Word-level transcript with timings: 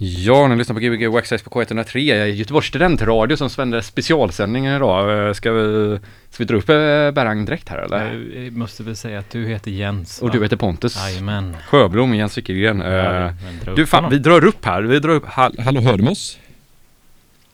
Ja, 0.00 0.48
ni 0.48 0.56
lyssnar 0.56 0.74
på 0.74 0.80
Gbg 0.80 1.06
Waxxise 1.08 1.44
på 1.44 1.50
K103, 1.50 2.24
Göteborgs 2.26 2.66
studentradio 2.66 3.36
som 3.36 3.50
sänder 3.50 3.80
specialsändningen 3.80 4.76
idag. 4.76 5.26
Eh, 5.28 5.32
Ska 5.32 5.52
vi, 5.52 5.98
ska 6.30 6.42
vi 6.42 6.44
dra 6.44 6.56
upp 6.56 6.68
eh, 6.68 6.74
Berang 7.14 7.44
direkt 7.44 7.68
här 7.68 7.78
eller? 7.78 8.24
Jag 8.44 8.56
måste 8.56 8.82
väl 8.82 8.96
säga 8.96 9.18
att 9.18 9.30
du 9.30 9.46
heter 9.46 9.70
Jens 9.70 10.18
Och 10.22 10.28
va? 10.28 10.34
du 10.34 10.42
heter 10.42 10.56
Pontus 10.56 10.96
Jajamän. 10.96 11.56
Sjöblom, 11.66 12.14
Jens 12.14 12.38
Wickelgren. 12.38 12.82
Eh, 12.82 12.88
Ja, 12.92 13.32
dra 13.64 13.74
Du 13.74 13.86
fan, 13.86 14.04
honom. 14.04 14.10
vi 14.18 14.22
drar 14.22 14.44
upp 14.44 14.64
här, 14.64 14.82
vi 14.82 14.98
drar 15.00 15.10
upp, 15.14 15.26
hall, 15.26 15.54
hallå 15.58 15.80
hör 15.80 15.96
du 15.96 16.08
oss? 16.08 16.38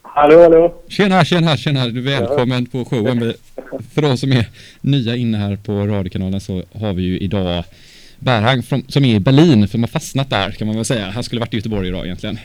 Hallå, 0.02 0.42
hallå. 0.42 0.74
Tjena, 0.88 1.24
tjena, 1.24 1.56
tjena, 1.56 1.86
du 1.88 1.98
är 2.12 2.20
välkommen 2.20 2.66
på 2.66 2.84
showen. 2.84 3.34
För 3.94 4.04
oss 4.04 4.20
som 4.20 4.32
är 4.32 4.46
nya 4.80 5.16
inne 5.16 5.38
här 5.38 5.56
på 5.56 5.72
radiokanalen 5.86 6.40
så 6.40 6.62
har 6.80 6.92
vi 6.92 7.02
ju 7.02 7.18
idag 7.18 7.64
Berhang 8.18 8.62
från, 8.62 8.82
som 8.88 9.04
är 9.04 9.14
i 9.14 9.20
Berlin, 9.20 9.68
för 9.68 9.78
man 9.78 9.82
har 9.82 9.88
fastnat 9.88 10.30
där 10.30 10.50
kan 10.50 10.66
man 10.66 10.76
väl 10.76 10.84
säga. 10.84 11.10
Han 11.10 11.24
skulle 11.24 11.40
varit 11.40 11.54
i 11.54 11.56
Göteborg 11.56 11.88
idag 11.88 12.04
egentligen. 12.04 12.38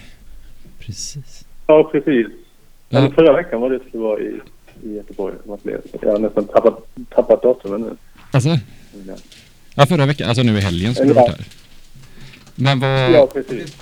Precis. 0.79 1.45
Ja, 1.67 1.89
precis. 1.91 2.27
Ja. 2.89 2.97
Eller 2.97 3.09
förra 3.09 3.33
veckan 3.33 3.61
var 3.61 3.69
det 3.69 3.79
skulle 3.87 4.03
vara 4.03 4.19
i, 4.19 4.39
i 4.83 4.95
Göteborg. 4.95 5.35
jag 6.01 6.11
har 6.11 6.19
nästan 6.19 6.43
tappat, 6.47 6.87
tappat 7.09 7.41
datumen 7.41 7.81
nu. 7.81 7.95
Alltså? 8.31 8.59
Ja, 9.75 9.85
förra 9.85 10.05
veckan, 10.05 10.27
alltså 10.29 10.43
nu 10.43 10.57
i 10.57 10.61
helgen 10.61 10.95
skulle 10.95 11.09
du 11.13 11.15
Ja. 11.15 11.21
varit 11.21 11.37
här. 11.37 11.45
Men 12.55 12.79
vad... 12.79 13.11
Ja, 13.11 13.27
precis. 13.33 13.75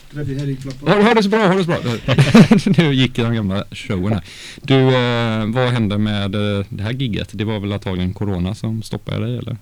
Har, 0.86 1.02
har 1.02 1.16
det 1.16 1.24
så 1.24 1.30
bra, 1.30 1.40
har 1.48 1.56
det 1.58 1.64
så 1.64 1.70
bra. 1.70 2.84
nu 2.86 2.94
gick 2.94 3.16
den 3.16 3.36
gamla 3.36 3.64
showen 3.72 4.14
här. 4.14 4.24
Du, 4.62 4.76
eh, 4.76 5.46
vad 5.54 5.70
hände 5.74 5.98
med 5.98 6.36
eh, 6.36 6.66
det 6.70 6.84
här 6.84 6.92
gigget? 6.92 7.30
Det 7.32 7.44
var 7.46 7.60
väl 7.60 7.72
antagligen 7.74 8.14
corona 8.14 8.56
som 8.56 8.82
stoppade 8.84 9.26
dig 9.26 9.38
eller? 9.38 9.58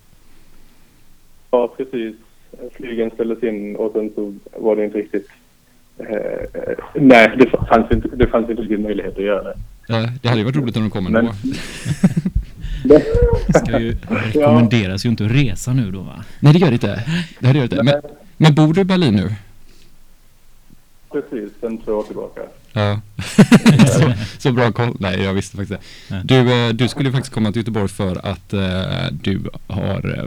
Ja, 1.55 1.73
precis. 1.77 2.15
Flygen 2.75 3.11
ställdes 3.11 3.43
in 3.43 3.75
och 3.75 3.91
sen 3.93 4.11
så 4.15 4.33
var 4.61 4.75
det 4.75 4.85
inte 4.85 4.97
riktigt... 4.97 5.27
Eh, 5.97 6.15
eh, 6.15 6.77
nej, 6.95 7.31
det 7.39 7.49
fanns, 7.69 7.91
inte, 7.91 8.07
det 8.15 8.27
fanns 8.27 8.49
inte 8.49 8.61
riktigt 8.61 8.79
möjlighet 8.79 9.17
att 9.17 9.23
göra 9.23 9.43
det. 9.43 9.53
Ja, 9.87 10.09
det 10.21 10.27
hade 10.27 10.39
ju 10.41 10.45
varit 10.45 10.55
roligt 10.55 10.77
om 10.77 10.81
de 10.83 10.89
kom 10.89 11.05
ändå. 11.07 11.21
Men- 11.21 11.33
Ska 13.55 13.79
ju 13.79 13.95
rekommenderas 14.09 15.05
ju 15.05 15.09
inte 15.09 15.25
att 15.25 15.31
resa 15.31 15.73
nu 15.73 15.91
då 15.91 15.99
va? 16.01 16.23
Nej, 16.39 16.53
det 16.53 16.59
gör 16.59 16.67
det 16.67 16.73
inte. 16.73 17.03
Det 17.39 17.47
gör 17.47 17.53
det 17.53 17.61
inte. 17.63 17.83
Men, 17.83 18.01
men 18.37 18.55
bor 18.55 18.73
du 18.73 18.81
i 18.81 18.85
Berlin 18.85 19.13
nu? 19.15 19.29
Precis, 21.11 21.51
sen 21.61 21.81
så 21.85 21.91
är 21.91 21.95
jag 21.95 22.05
tillbaka. 22.07 22.41
Ja. 22.75 22.99
så, 23.87 24.13
så 24.37 24.51
bra 24.51 24.71
koll. 24.71 24.95
Nej, 24.99 25.23
jag 25.23 25.33
visste 25.33 25.57
faktiskt 25.57 25.81
det. 26.09 26.21
Du, 26.23 26.65
eh, 26.67 26.69
du 26.73 26.87
skulle 26.87 27.09
ju 27.09 27.13
faktiskt 27.13 27.33
komma 27.33 27.51
till 27.51 27.59
Göteborg 27.61 27.87
för 27.87 28.27
att 28.27 28.53
eh, 28.53 29.11
du 29.11 29.41
har 29.67 30.17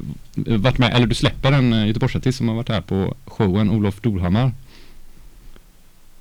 eh, 0.47 0.57
varit 0.59 0.79
med, 0.79 0.95
eller 0.95 1.07
du 1.07 1.15
släpper 1.15 1.53
en 1.53 1.87
Göteborgsartist 1.87 2.39
som 2.39 2.49
har 2.49 2.55
varit 2.57 2.69
här 2.69 2.81
på 2.81 3.15
showen, 3.27 3.71
Olof 3.71 4.01
Dolhammar. 4.01 4.53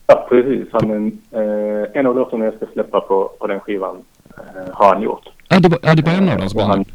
Ja, 0.07 0.27
precis. 0.29 0.67
Han, 0.71 0.91
är 0.91 0.95
en, 0.95 1.07
eh, 1.31 1.99
en 1.99 2.05
av 2.07 2.15
låtarna 2.15 2.45
jag 2.45 2.53
ska 2.55 2.65
släppa 2.73 2.99
på, 3.01 3.31
på 3.39 3.47
den 3.47 3.59
skivan 3.59 3.95
eh, 4.37 4.73
har 4.73 4.93
han 4.93 5.03
gjort. 5.03 5.25
Ja, 5.47 5.59
det, 5.59 5.69
var- 5.69 5.79
ja, 5.83 5.95
det 5.95 6.01
var 6.05 6.11
en 6.13 6.29
av 6.29 6.37
dem 6.39 6.49
som 6.49 6.59
han... 6.59 6.85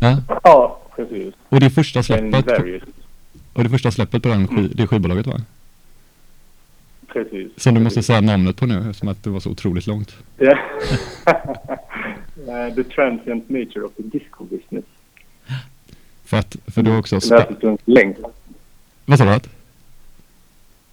Ja. 0.00 0.16
Ja, 0.44 0.80
precis. 0.96 1.34
Och 1.48 1.60
det 1.60 1.66
är 1.66 1.70
första 1.70 2.02
släppet, 2.02 2.46
på, 2.46 2.78
och 3.52 3.64
det 3.64 3.70
första 3.70 3.90
släppet 3.90 4.22
på 4.22 4.28
den 4.28 4.48
sk- 4.48 4.70
det 4.74 4.86
skivbolaget 4.86 5.26
va? 5.26 5.40
Precis. 7.16 7.52
Som 7.56 7.74
du 7.74 7.80
måste 7.80 8.02
säga 8.02 8.20
namnet 8.20 8.56
på 8.56 8.66
nu 8.66 8.78
eftersom 8.78 9.08
att 9.08 9.22
det 9.24 9.30
var 9.30 9.40
så 9.40 9.50
otroligt 9.50 9.86
långt. 9.86 10.16
Ja. 10.38 10.58
The 12.74 12.84
transient 12.84 13.48
nature 13.48 13.82
of 13.82 13.92
the 13.96 14.02
disco 14.02 14.44
business. 14.44 14.84
För 16.24 16.36
att, 16.36 16.56
för 16.66 16.82
du 16.82 16.90
har 16.90 16.98
också... 16.98 17.18
Världshistoriens 17.30 17.80
längsta. 17.84 18.28
vad 19.04 19.18
sa 19.18 19.24
du? 19.24 19.30
att? 19.30 19.48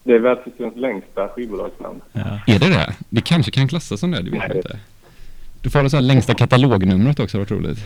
Det 0.03 0.13
är 0.13 0.19
världshistoriens 0.19 0.77
längsta 0.77 1.29
skivbolagsnamn. 1.29 2.01
Ja. 2.11 2.39
Är 2.47 2.59
det 2.59 2.69
det? 2.69 2.95
Det 3.09 3.21
kanske 3.21 3.51
kan 3.51 3.67
klassas 3.67 3.99
som 3.99 4.11
det, 4.11 4.21
det 4.21 4.31
vet 4.31 4.43
jag 4.47 4.57
inte. 4.57 4.79
Du 5.61 5.69
får 5.69 5.79
ha 5.79 5.83
det 5.83 5.89
så 5.89 5.97
här 5.97 6.01
längsta 6.01 6.33
katalognumret 6.33 7.19
också, 7.19 7.37
vad 7.37 7.51
roligt. 7.51 7.79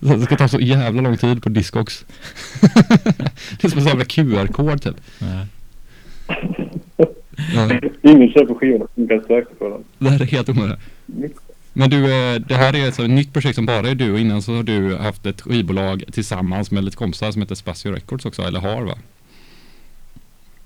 Det 0.00 0.20
ska 0.24 0.36
ta 0.36 0.48
så 0.48 0.60
jävla 0.60 1.02
lång 1.02 1.16
tid 1.16 1.42
på 1.42 1.48
Discogs. 1.48 2.04
det 3.60 3.64
är 3.64 3.68
som 3.68 3.78
en 3.78 3.86
jävla 3.86 4.04
QR-kod 4.04 4.82
typ. 4.82 4.96
Ja. 5.18 5.46
Ja, 7.54 7.70
Ingen 8.02 8.28
köper 8.32 8.54
skivorna 8.54 8.86
som 8.94 9.08
kan 9.08 9.20
söka 9.24 9.54
på 9.58 9.68
dem. 9.68 9.84
det 9.98 10.08
här 10.08 10.22
är 10.22 10.26
helt 10.26 10.48
omöjligt. 10.48 10.78
Men 11.72 11.90
du, 11.90 12.04
eh, 12.04 12.40
det 12.40 12.54
här 12.54 12.76
är 12.76 12.86
alltså 12.86 13.02
ett 13.02 13.10
nytt 13.10 13.32
projekt 13.32 13.54
som 13.54 13.66
bara 13.66 13.88
är 13.88 13.94
du 13.94 14.12
och 14.12 14.18
innan 14.18 14.42
så 14.42 14.54
har 14.54 14.62
du 14.62 14.96
haft 14.96 15.26
ett 15.26 15.40
skivbolag 15.40 16.04
tillsammans 16.12 16.70
med 16.70 16.84
lite 16.84 16.96
kompisar 16.96 17.30
som 17.30 17.42
heter 17.42 17.54
Spazio 17.54 17.92
Records 17.92 18.24
också, 18.26 18.42
eller 18.42 18.60
har 18.60 18.82
va? 18.82 18.94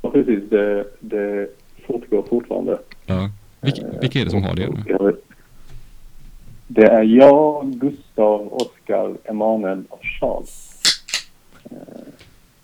Ja, 0.02 0.10
precis. 0.10 0.50
Det, 0.50 0.84
det 1.00 1.48
fortgår 1.86 2.22
fortfarande. 2.28 2.78
Ja. 3.06 3.30
Vilka, 3.60 3.82
vilka 4.00 4.20
är 4.20 4.24
det 4.24 4.30
som 4.30 4.42
har 4.42 4.54
det 4.54 4.68
nu? 4.70 5.16
Det 6.68 6.86
är 6.86 7.02
jag, 7.02 7.72
Gustav, 7.72 8.52
Oskar, 8.52 9.16
Emanuel 9.24 9.82
och 9.88 10.02
Charles. 10.20 10.80
Eh, 11.64 11.76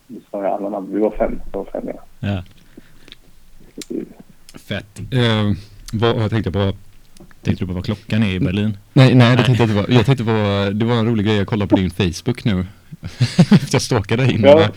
Nu 0.07 0.21
sa 0.31 0.43
jag 0.45 0.53
alla 0.53 0.69
namn. 0.69 0.89
Vi 0.95 1.01
var 1.01 1.11
fem. 1.11 1.41
Vi 1.45 1.51
var 1.59 1.65
fem, 1.65 1.83
ja. 1.95 2.29
Ja. 2.29 2.43
Fett. 4.55 5.01
Eh, 5.11 5.53
vad 5.93 6.23
jag 6.23 6.31
tänkte 6.31 6.51
på? 6.53 6.73
Tänkte 7.43 7.65
du 7.65 7.69
på 7.69 7.73
vad 7.75 7.85
klockan 7.85 8.23
är 8.23 8.35
i 8.35 8.41
Berlin? 8.41 8.77
Nej, 8.93 9.15
nej, 9.15 9.37
det 9.37 9.45
tänkte 9.45 9.63
jag 9.63 9.71
inte 9.71 9.85
på. 9.87 9.93
Jag 9.93 10.07
tänkte 10.07 10.25
på, 10.25 10.31
det 10.75 10.85
var 10.85 10.95
en 10.95 11.07
rolig 11.07 11.27
grej 11.27 11.37
jag 11.37 11.47
kollade 11.47 11.69
på 11.69 11.77
din 11.77 11.91
Facebook 11.91 12.45
nu. 12.45 12.67
jag 13.73 13.83
stalkade 13.83 14.25
dig 14.25 14.35
innan. 14.35 14.59
Ja. 14.59 14.69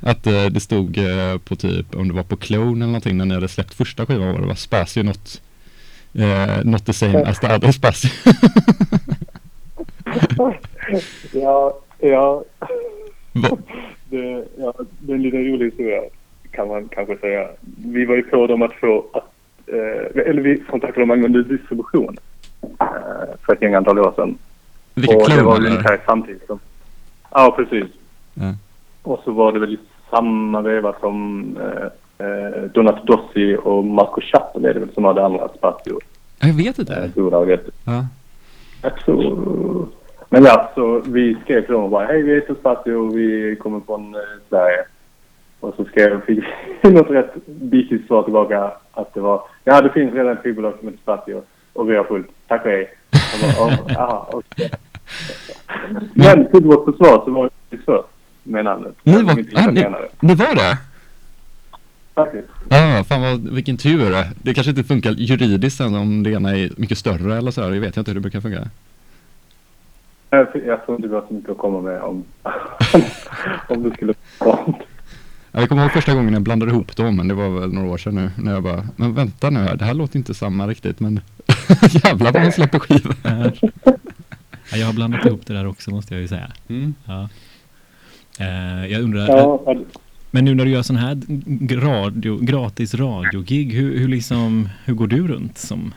Att 0.00 0.26
eh, 0.26 0.46
det 0.46 0.60
stod 0.60 0.98
eh, 0.98 1.38
på 1.38 1.56
typ, 1.56 1.94
om 1.94 2.08
det 2.08 2.14
var 2.14 2.22
på 2.22 2.36
Clone 2.36 2.70
eller 2.70 2.86
någonting, 2.86 3.16
när 3.16 3.24
ni 3.24 3.34
hade 3.34 3.48
släppt 3.48 3.74
första 3.74 4.06
skivan 4.06 4.32
var 4.32 4.40
det 4.40 4.46
var 4.46 4.54
Spazio 4.54 5.02
not, 5.02 5.40
eh, 6.14 6.64
not 6.64 6.86
the 6.86 6.92
same 6.92 7.18
as 7.22 7.40
the 7.40 7.46
other 7.54 7.72
Spazio. 7.72 8.10
Ja, 11.32 11.78
ja. 12.00 12.44
Va- 13.32 13.58
Det, 14.10 14.44
ja, 14.58 14.74
det 15.00 15.12
är 15.12 15.16
en 15.16 15.22
liten 15.22 15.44
rolig 15.44 15.64
historia 15.66 16.00
kan 16.58 16.68
man 16.68 16.88
kanske 16.88 17.16
säga. 17.16 17.48
Vi 17.86 18.04
var 18.04 18.16
ju 18.16 18.22
på 18.22 18.46
dem 18.46 18.62
att 18.62 18.72
få, 18.72 19.06
att, 19.12 19.30
eh, 19.66 20.28
eller 20.30 20.42
vi 20.42 20.60
kontaktade 20.70 21.00
dem 21.00 21.10
angående 21.10 21.42
distribution 21.42 22.16
eh, 22.80 22.86
för 23.46 23.52
ett 23.52 23.62
gäng 23.62 23.74
antal 23.74 23.98
år 23.98 24.12
sedan. 24.16 24.38
Vilka 24.94 25.16
och 25.16 25.30
det 25.30 25.42
var 25.42 25.56
ungefär 25.56 26.00
samtidigt 26.06 26.46
som... 26.46 26.58
Ja, 27.30 27.54
precis. 27.56 27.86
Ja. 28.34 28.54
Och 29.02 29.20
så 29.24 29.30
var 29.30 29.52
det 29.52 29.58
väl 29.58 29.74
i 29.74 29.78
samma 30.10 30.62
veva 30.62 30.94
som 31.00 31.44
eh, 31.60 32.26
eh, 32.26 32.62
Donato 32.74 33.04
Dossi 33.04 33.56
och 33.64 33.84
Marco 33.84 34.20
Chappell 34.20 34.64
är 34.64 34.74
det 34.74 34.80
väl 34.80 34.92
som 34.94 35.04
hade 35.04 35.24
andra 35.24 35.48
Spazio 35.48 35.98
Ja, 36.40 36.48
Jag 36.48 36.54
vet 36.54 36.78
eh, 36.78 36.80
inte. 36.80 37.10
bolaget. 37.14 37.68
Ja. 37.84 38.06
Jag 38.82 38.96
tror... 38.96 39.88
Men 40.30 40.44
ja, 40.44 40.70
så 40.74 41.02
vi 41.06 41.36
skrev 41.44 41.60
till 41.62 41.72
dem 41.72 41.84
och 41.84 41.90
bara 41.90 42.06
hej 42.06 42.22
vi 42.22 42.34
heter 42.34 42.54
Spazio 42.54 42.94
och 42.94 43.16
vi 43.18 43.56
kommer 43.56 43.80
från 43.80 44.14
eh, 44.14 44.20
Sverige. 44.48 44.84
Och 45.60 45.74
så 45.76 45.84
skrev 45.84 46.20
fick 46.26 46.44
vi 46.82 46.90
något 46.90 47.10
rätt 47.10 47.46
bitigt 47.46 48.06
svar 48.06 48.22
tillbaka 48.22 48.72
att 48.92 49.14
det 49.14 49.20
var 49.20 49.42
ja 49.64 49.80
det 49.80 49.90
finns 49.90 50.14
redan 50.14 50.32
ett 50.32 50.42
skivbolag 50.42 50.74
som 50.78 50.88
heter 50.88 51.02
Spazio 51.02 51.42
och 51.72 51.90
vi 51.90 51.96
har 51.96 52.04
fullt. 52.04 52.28
Tack 52.46 52.64
och 52.64 52.70
hej. 52.70 52.90
Jag 53.42 53.54
bara, 53.56 53.78
"Åh, 53.88 53.96
aha, 54.02 54.28
okej." 54.32 54.70
Men 56.14 56.50
till 56.50 56.64
vårt 56.64 56.84
försvar 56.84 57.22
så 57.24 57.30
var 57.30 57.50
det 57.70 57.76
först 57.76 58.08
med 58.42 58.64
namnet. 58.64 58.94
Ni 59.02 59.12
Jag 59.12 59.22
var, 59.22 59.38
inte 59.38 59.60
ah, 59.60 59.70
ni, 59.70 59.84
ni 60.20 60.34
var 60.34 60.54
det? 60.54 60.78
Faktiskt. 62.14 62.48
Ja, 62.68 63.04
fan 63.08 63.22
vad, 63.22 63.54
vilken 63.54 63.76
tur. 63.76 64.24
Det 64.42 64.54
kanske 64.54 64.70
inte 64.70 64.84
funkar 64.84 65.10
juridiskt 65.10 65.76
sen 65.78 65.94
om 65.94 66.22
det 66.22 66.30
ena 66.30 66.56
är 66.56 66.70
mycket 66.76 66.98
större 66.98 67.36
eller 67.36 67.50
så 67.50 67.62
här. 67.62 67.72
Jag 67.72 67.80
vet 67.80 67.96
inte 67.96 68.10
hur 68.10 68.14
det 68.14 68.20
brukar 68.20 68.40
funka. 68.40 68.68
Jag, 70.30 70.46
jag 70.66 70.84
tror 70.84 70.96
inte 70.96 71.08
vi 71.08 71.14
har 71.14 71.24
så 71.28 71.34
mycket 71.34 71.50
att 71.50 71.58
komma 71.58 71.80
med 71.80 72.00
om, 72.00 72.24
om 73.68 73.82
det 73.82 73.90
skulle 73.90 74.14
vara 74.38 74.58
jag 75.52 75.68
kommer 75.68 75.82
ihåg 75.82 75.92
första 75.92 76.14
gången 76.14 76.32
jag 76.32 76.42
blandade 76.42 76.72
ihop 76.72 76.96
dem, 76.96 77.16
men 77.16 77.28
det 77.28 77.34
var 77.34 77.60
väl 77.60 77.72
några 77.72 77.88
år 77.88 77.98
sedan 77.98 78.14
nu, 78.14 78.30
när 78.36 78.52
jag 78.52 78.62
bara, 78.62 78.88
men 78.96 79.14
vänta 79.14 79.50
nu 79.50 79.60
här, 79.60 79.76
det 79.76 79.84
här 79.84 79.94
låter 79.94 80.16
inte 80.16 80.34
samma 80.34 80.66
riktigt, 80.66 81.00
men 81.00 81.20
jävlar 82.04 82.32
vad 82.32 82.42
man 82.42 82.52
släpper 82.52 82.78
skivor. 82.78 83.14
Ja, 84.70 84.76
jag 84.76 84.86
har 84.86 84.92
blandat 84.92 85.26
ihop 85.26 85.46
det 85.46 85.52
där 85.54 85.66
också 85.66 85.90
måste 85.90 86.14
jag 86.14 86.20
ju 86.20 86.28
säga. 86.28 86.52
Mm. 86.68 86.94
Ja. 87.04 87.28
Eh, 88.40 88.86
jag 88.92 89.02
undrar, 89.02 89.28
Ja, 89.28 89.62
ja, 89.66 89.76
men 90.30 90.44
nu 90.44 90.54
när 90.54 90.64
du 90.64 90.70
gör 90.70 90.82
sån 90.82 90.96
här 90.96 91.16
radio, 91.80 92.38
gratis 92.40 92.94
radiogig, 92.94 93.72
hur, 93.72 93.98
hur 93.98 94.08
liksom, 94.08 94.68
hur 94.84 94.94
går 94.94 95.06
du 95.06 95.28
runt 95.28 95.58
som 95.58 95.94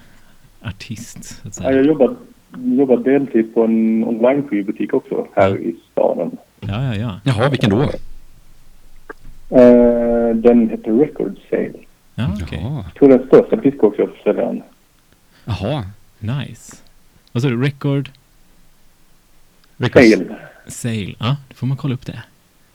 artist? 0.62 1.24
Så 1.24 1.48
att 1.48 1.60
Ja, 1.60 1.72
jag 1.72 1.86
jobbar, 1.86 2.16
jobbar 2.58 2.98
deltid 2.98 3.54
på 3.54 3.64
en 3.64 4.04
online-skivbutik 4.04 4.94
också 4.94 5.28
här 5.36 5.58
i 5.58 5.76
staden. 5.92 6.32
Ja, 6.60 6.84
ja, 6.84 6.96
ja. 6.96 7.20
Jaha, 7.24 7.50
vilken 7.50 7.70
då? 7.70 7.90
Eh, 9.52 10.36
den 10.36 10.70
heter 10.70 10.92
Record 10.92 11.38
Sale. 11.50 11.72
Ja. 12.16 12.38
Jaha. 12.52 12.84
Jag 12.86 12.94
tror 12.94 13.10
den 13.10 13.28
största 13.28 13.56
diskjockeyförsäljaren. 13.56 14.64
Jaha. 15.46 15.86
Nice. 16.20 16.76
Vad 17.32 17.44
sa 17.44 17.50
du? 17.50 17.62
Record 17.62 18.10
Sale. 19.94 20.36
Sale? 20.68 21.16
Ja, 21.20 21.36
då 21.50 21.56
får 21.56 21.68
man 21.68 21.78
kolla 21.78 21.94
upp 21.94 22.06
det. 22.06 22.24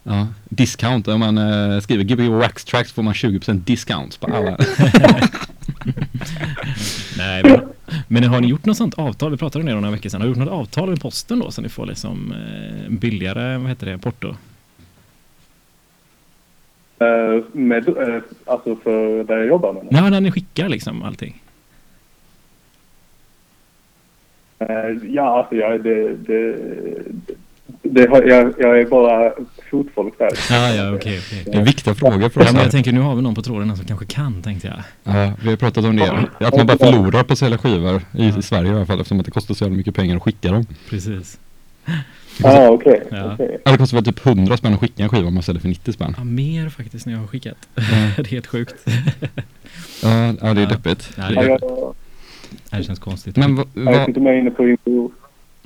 Ja, 0.03 0.27
discount. 0.45 1.09
Om 1.09 1.21
man 1.21 1.39
eh, 1.39 1.81
skriver 1.81 2.05
Gbg 2.05 2.29
Wax 2.29 2.65
Tracks 2.65 2.93
får 2.93 3.03
man 3.03 3.15
20% 3.15 3.53
discount 3.55 4.21
på 4.21 4.27
alla. 4.27 4.57
Nej, 7.19 7.43
men, 7.43 7.61
men 8.09 8.25
har 8.25 8.41
ni 8.41 8.47
gjort 8.47 8.65
något 8.65 8.77
sånt 8.77 8.95
avtal? 8.95 9.31
Vi 9.31 9.37
pratade 9.37 9.63
om 9.63 9.67
det 9.67 9.75
några 9.75 9.91
veckor 9.91 10.11
sedan. 10.11 10.21
Har 10.21 10.29
ni 10.29 10.31
gjort 10.31 10.39
något 10.39 10.61
avtal 10.61 10.89
med 10.89 11.01
posten 11.01 11.39
då 11.39 11.51
så 11.51 11.63
ni 11.63 11.69
får 11.69 11.87
liksom 11.87 12.33
eh, 12.33 12.91
billigare, 12.93 13.59
vad 13.59 13.69
heter 13.69 13.87
det, 13.87 13.99
porto? 13.99 14.35
Eh, 16.99 17.45
med, 17.53 17.89
eh, 17.89 18.23
alltså 18.45 18.77
för 18.77 19.25
där 19.25 19.37
jag 19.37 19.47
jobbar 19.47 19.73
med. 19.73 19.87
Nej, 19.91 20.11
när 20.11 20.21
ni 20.21 20.33
skickar 20.33 20.69
liksom 20.69 21.03
allting. 21.03 21.43
Eh, 24.59 24.69
ja, 25.09 25.39
alltså 25.39 25.55
jag, 25.55 25.83
det, 25.85 26.15
det, 26.17 26.57
det 27.83 28.11
har, 28.11 28.23
jag, 28.23 28.55
jag 28.59 28.81
är 28.81 28.87
bara 28.87 29.33
fotfolk 29.71 30.19
där. 30.19 30.31
Ja, 30.51 30.75
ja, 30.75 30.95
okej, 30.95 31.21
okej. 31.27 31.45
Det 31.47 31.59
är 31.59 31.65
viktiga 31.65 31.95
frågor 31.95 32.29
för 32.29 32.41
Ja, 32.41 32.47
oss 32.47 32.53
men 32.53 32.63
jag 32.63 32.71
tänker 32.71 32.93
nu 32.93 33.01
har 33.01 33.15
vi 33.15 33.23
någon 33.23 33.35
på 33.35 33.43
tråden 33.43 33.77
som 33.77 33.87
kanske 33.87 34.07
kan, 34.07 34.43
tänkte 34.43 34.67
jag. 34.69 34.77
Ja, 35.15 35.33
vi 35.43 35.51
har 35.51 35.57
pratat 35.57 35.85
om 35.85 35.97
det. 35.97 36.29
Att 36.39 36.57
man 36.57 36.67
bara 36.67 36.79
förlorar 36.79 37.23
på 37.23 37.33
att 37.33 37.39
sälja 37.39 37.59
skivor 37.59 38.03
i, 38.19 38.29
i 38.39 38.43
Sverige 38.43 38.73
i 38.73 38.75
alla 38.75 38.87
fall 38.87 39.01
eftersom 39.01 39.21
att 39.21 39.27
det 39.27 39.33
kostar 39.33 39.55
så 39.55 39.65
jävla 39.65 39.77
mycket 39.77 39.95
pengar 39.95 40.17
att 40.17 40.23
skicka 40.23 40.51
dem. 40.51 40.67
Precis. 40.91 41.39
Ja, 42.43 42.69
okej. 42.71 43.03
Ja. 43.11 43.33
okej. 43.35 43.59
Ja, 43.65 43.71
det 43.73 43.79
kostar 43.79 43.97
väl 43.97 44.05
typ 44.05 44.27
100 44.27 44.57
spänn 44.57 44.75
att 44.75 44.81
skicka 44.81 45.03
en 45.03 45.09
skiva 45.09 45.29
om 45.29 45.35
man 45.35 45.43
säljer 45.43 45.61
för 45.61 45.69
90 45.69 45.93
spänn. 45.93 46.15
Ja, 46.17 46.25
mer 46.25 46.69
faktiskt 46.69 47.07
när 47.07 47.13
jag 47.13 47.21
har 47.21 47.27
skickat. 47.27 47.57
Ja. 47.75 47.83
det 48.17 48.21
är 48.23 48.25
helt 48.31 48.47
sjukt. 48.47 48.75
Ja, 50.03 50.35
ja 50.41 50.55
det 50.55 50.61
är 50.61 50.65
Ja. 50.65 50.69
deppigt. 50.69 51.11
Ja, 51.17 51.31
Ja, 51.33 51.43
det, 51.43 51.49
jag, 51.49 51.95
det 52.79 52.85
känns 52.85 52.99
konstigt. 52.99 53.37
Men 53.37 53.57
vad, 53.57 53.67
jag 53.75 53.95
är 53.95 54.09
inte 54.09 54.21
med 54.21 54.39
inne 54.39 54.51
på 54.51 54.69
info, 54.69 55.11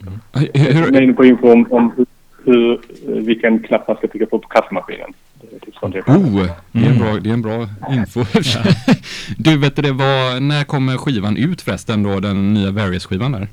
hur, 0.03 0.19
jag 0.33 0.43
är 0.57 0.73
hur, 0.73 0.91
med 0.93 1.03
inne 1.03 1.13
på, 1.13 1.25
info 1.25 1.53
om, 1.53 1.67
om 1.73 1.93
hur, 1.97 2.07
hur, 2.45 2.73
eh, 2.73 3.23
vilken 3.23 3.59
knapp 3.63 3.89
man 3.89 3.97
ska 3.97 4.09
trycka 4.09 4.27
på 4.27 4.39
på 4.39 4.49
kaffemaskinen. 4.49 5.13
Det 5.41 5.57
är 5.57 5.61
typ. 5.61 5.83
Oh, 5.83 5.91
det 6.73 6.79
är 6.79 6.85
en 6.85 6.85
Mm. 6.85 6.99
bra, 6.99 7.15
det 7.21 7.31
är 7.31 7.35
en 7.35 7.43
bra 7.43 7.69
info. 7.91 8.25
du, 9.39 9.59
vet 9.59 9.77
du 9.77 9.83
det, 9.83 9.93
vad, 9.93 10.43
när 10.43 10.65
kommer 10.65 10.97
skivan 10.97 11.37
ut 11.37 11.63
förresten 11.63 12.03
då, 12.03 12.21
den 12.21 12.55
nya 12.55 12.71
Various-skivan 12.71 13.33
där? 13.33 13.49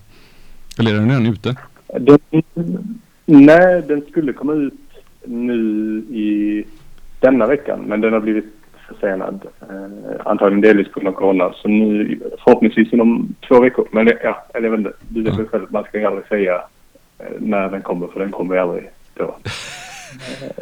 Eller 0.80 0.92
är 0.94 0.96
den 0.96 1.10
redan 1.10 1.26
ute? 1.26 1.56
Den, 2.00 2.20
nej, 3.28 3.82
den 3.88 4.02
skulle 4.10 4.34
komma 4.34 4.54
ut 4.54 4.74
nu 5.26 5.98
i 6.10 6.66
denna 7.20 7.48
veckan, 7.48 7.84
men 7.88 8.02
den 8.02 8.14
har 8.14 8.20
blivit 8.20 8.46
försenad. 8.88 9.48
Eh, 9.62 10.26
antagligen 10.26 10.62
delvis 10.62 10.88
på 10.92 11.00
grund 11.00 11.16
av 11.16 11.20
corona. 11.20 11.54
Så 11.56 11.68
nu 11.68 12.20
förhoppningsvis 12.44 12.94
inom 12.94 13.36
två 13.48 13.62
veckor. 13.62 13.88
Men 13.92 14.12
ja, 14.24 14.46
eller 14.54 14.68
jag 14.68 14.72
vet 14.72 14.78
inte. 14.78 14.94
Du 15.08 15.24
vet 15.24 15.40
väl 15.40 15.48
själv, 15.48 15.66
man 15.70 15.84
ska 15.84 16.00
ju 16.00 16.06
aldrig 16.06 16.28
säga 16.28 16.62
eh, 17.20 17.26
när 17.40 17.70
den 17.70 17.82
kommer, 17.82 18.08
för 18.08 18.20
den 18.20 18.32
kommer 18.32 18.56
ju 18.56 18.62
aldrig 18.62 18.90
då. 19.14 19.38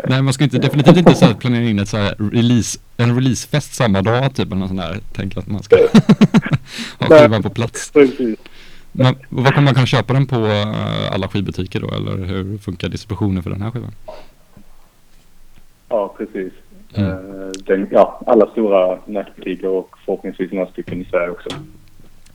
Nej, 0.08 0.22
man 0.22 0.34
ska 0.34 0.44
inte, 0.44 0.58
definitivt 0.58 0.98
inte 0.98 1.16
så 1.16 1.34
planera 1.34 1.64
in 1.64 1.80
ett 1.80 1.88
så 1.88 1.98
release, 2.18 2.80
en 2.98 3.16
releasefest 3.16 3.74
samma 3.74 4.02
dag 4.02 4.36
typ 4.36 4.46
eller 4.48 4.56
något 4.56 4.68
sånt 4.68 4.82
där. 4.82 4.98
Tänk 5.16 5.38
att 5.38 5.48
man 5.48 5.64
ska 5.64 5.76
ha 7.00 7.20
skivan 7.20 7.44
på 7.44 7.50
plats. 7.50 7.92
Precis. 7.92 8.40
Men 8.98 9.16
vad 9.30 9.54
kommer 9.54 9.66
man 9.66 9.74
kunna 9.74 9.86
köpa 9.86 10.14
den 10.14 10.26
på 10.26 10.36
eh, 10.36 11.14
alla 11.14 11.28
skivbutiker 11.28 11.80
då? 11.80 11.88
Eller 11.88 12.26
hur 12.26 12.58
funkar 12.58 12.90
distributionen 12.90 13.44
för 13.44 13.50
den 13.50 13.62
här 13.62 13.72
skivan? 13.72 13.92
Ja, 15.90 16.16
precis. 16.18 16.54
Mm. 16.94 17.12
Eh, 17.12 17.52
den, 17.66 17.88
ja, 17.92 18.22
alla 18.28 18.48
stora 18.48 18.98
nätbutiker 19.06 19.68
och 19.68 19.96
förhoppningsvis 20.06 20.52
några 20.52 20.68
stycken 20.68 21.02
i 21.02 21.06
Sverige 21.06 21.30
också. 21.30 21.50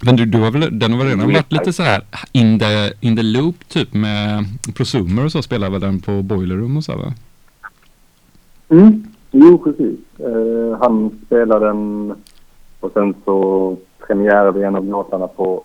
Men 0.04 0.16
du, 0.16 0.26
du 0.26 0.38
har 0.38 0.50
väl, 0.50 0.78
den 0.78 0.92
har 0.92 0.98
väl 0.98 1.08
redan 1.08 1.32
varit 1.32 1.52
lite 1.52 1.72
så 1.72 1.82
här 1.82 2.02
in 2.32 2.58
the, 2.58 2.92
in 3.00 3.16
the 3.16 3.22
loop 3.22 3.68
typ 3.68 3.94
med 3.94 4.44
Prosumer 4.76 5.24
och 5.24 5.32
så 5.32 5.42
spelar 5.42 5.70
väl 5.70 5.80
den 5.80 6.00
på 6.00 6.22
Boiler 6.22 6.56
Room 6.56 6.76
och 6.76 6.84
så 6.84 6.96
va? 6.96 7.12
Mm. 8.68 9.06
Jo, 9.30 9.58
precis. 9.58 9.98
Eh, 10.18 10.78
han 10.80 11.20
spelade 11.26 11.66
den 11.66 12.14
och 12.80 12.92
sen 12.92 13.14
så 13.24 13.76
premiärade 14.06 14.58
vi 14.58 14.64
en 14.64 14.76
av 14.76 14.84
låtarna 14.84 15.26
på 15.26 15.64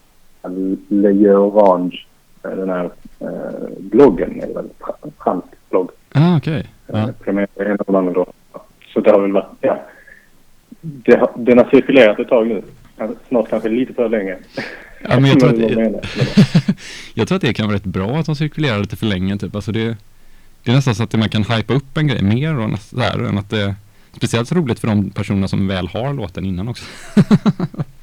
Le 0.88 1.12
Jeu 1.12 1.36
Orange. 1.38 2.06
eh, 2.44 2.52
Den 2.52 2.70
här 2.70 2.86
eh, 3.20 3.70
bloggen, 3.80 4.40
väl? 4.40 4.70
Fra- 4.80 5.12
Fransk 5.24 5.48
blogg. 5.70 5.90
Ah, 6.14 6.38
okej. 6.38 6.66
Ja. 6.88 6.98
Ja. 7.00 7.10
Premiärade 7.24 7.66
en 7.66 7.72
av 7.72 7.86
de 7.86 7.96
andra 7.96 8.14
då. 8.14 8.26
Så 8.94 9.00
det 9.00 9.12
har 9.12 9.22
väl 9.22 9.32
varit, 9.32 9.46
ja. 9.62 9.82
Det 10.82 11.28
den 11.36 11.58
har 11.58 11.70
cirkulerat 11.70 12.20
ett 12.20 12.28
tag 12.30 12.48
nu. 12.48 12.62
Ja, 12.98 13.10
Snart 13.28 13.50
kanske 13.50 13.70
lite 13.70 13.94
för 13.94 14.10
länge. 14.10 14.38
Ja, 15.10 15.20
men 15.20 15.26
jag 15.26 15.40
tror 15.40 15.50
att- 15.50 16.06
jag 17.14 17.28
tror 17.28 17.36
att 17.36 17.42
det 17.42 17.54
kan 17.54 17.66
vara 17.68 17.76
rätt 17.76 17.84
bra 17.84 18.18
att 18.18 18.26
de 18.26 18.36
cirkulerar 18.36 18.80
lite 18.80 18.96
för 18.96 19.06
länge 19.06 19.38
typ. 19.38 19.56
Alltså 19.56 19.72
det, 19.72 19.98
det 20.64 20.72
är 20.72 20.76
nästan 20.76 20.96
så 20.96 21.04
att 21.04 21.14
man 21.14 21.30
kan 21.30 21.44
hypa 21.44 21.74
upp 21.74 21.98
en 21.98 22.08
grej 22.08 22.22
mer 22.24 22.60
och 22.60 22.70
nästan 22.70 23.26
än 23.26 23.38
att 23.38 23.50
det 23.50 23.76
Speciellt 24.14 24.52
roligt 24.52 24.80
för 24.80 24.88
de 24.88 25.10
personerna 25.10 25.48
som 25.48 25.68
väl 25.68 25.88
har 25.88 26.14
låten 26.14 26.46
innan 26.46 26.68
också. 26.68 26.86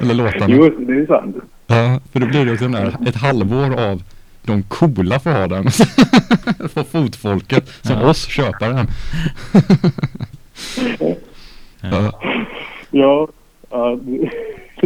Eller 0.00 0.14
låtarna. 0.14 0.54
Jo, 0.54 0.70
det 0.78 0.92
är 0.92 1.06
sant. 1.06 1.36
Ja, 1.66 2.00
för 2.12 2.20
då 2.20 2.26
blir 2.26 2.44
det 2.44 2.52
också 2.52 2.64
den 2.64 2.72
där, 2.72 2.96
ett 3.08 3.16
halvår 3.16 3.80
av 3.80 4.02
de 4.42 4.62
coola 4.62 5.20
får 5.20 5.30
ha 5.30 5.46
den. 5.46 5.70
För 6.68 6.84
fotfolket 6.84 7.68
som 7.82 7.96
Ja. 8.00 8.08
oss 8.08 8.26
köper 8.26 8.68
den. 8.68 8.86
ja, 11.80 12.12
Ja, 12.90 13.28
ja 13.70 13.98
det, 14.02 14.30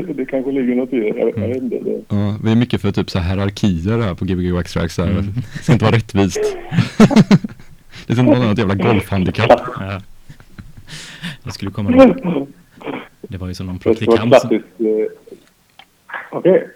det 0.13 0.27
kanske 0.27 0.53
ligger 0.53 0.75
något 0.75 0.93
i 0.93 0.97
det. 1.01 1.07
Jag, 1.07 1.29
jag 1.37 1.49
vet 1.49 1.63
inte. 1.63 1.77
Det. 1.79 2.03
ja, 2.09 2.37
vi 2.45 2.53
är 2.53 2.57
mycket 2.57 2.81
för 2.81 2.93
typ 2.93 3.11
så 3.11 3.19
här 3.19 3.35
hierarkier 3.37 3.99
här 3.99 4.15
på 4.15 4.25
Gbg 4.25 4.53
här. 4.99 5.11
Mm. 5.11 5.35
Det 5.57 5.63
ska 5.63 5.73
inte 5.73 5.85
vara 5.85 5.97
rättvist. 5.97 6.41
det 8.07 8.19
inte 8.19 8.23
vara 8.25 8.49
något 8.49 8.59
jävla 8.59 8.75
golfhandikapp. 8.75 9.61
Ja. 9.81 10.01
Det 11.43 11.53
skulle 11.53 11.71
komma 11.71 11.91
någon, 11.91 12.47
Det 13.23 13.39
var 13.39 13.49
ju 13.49 13.55
som 13.55 13.67
någon 13.67 13.79
praktikant. 13.79 14.41
Som. 14.41 14.51
Eh, 14.55 14.61
Okej. 16.31 16.69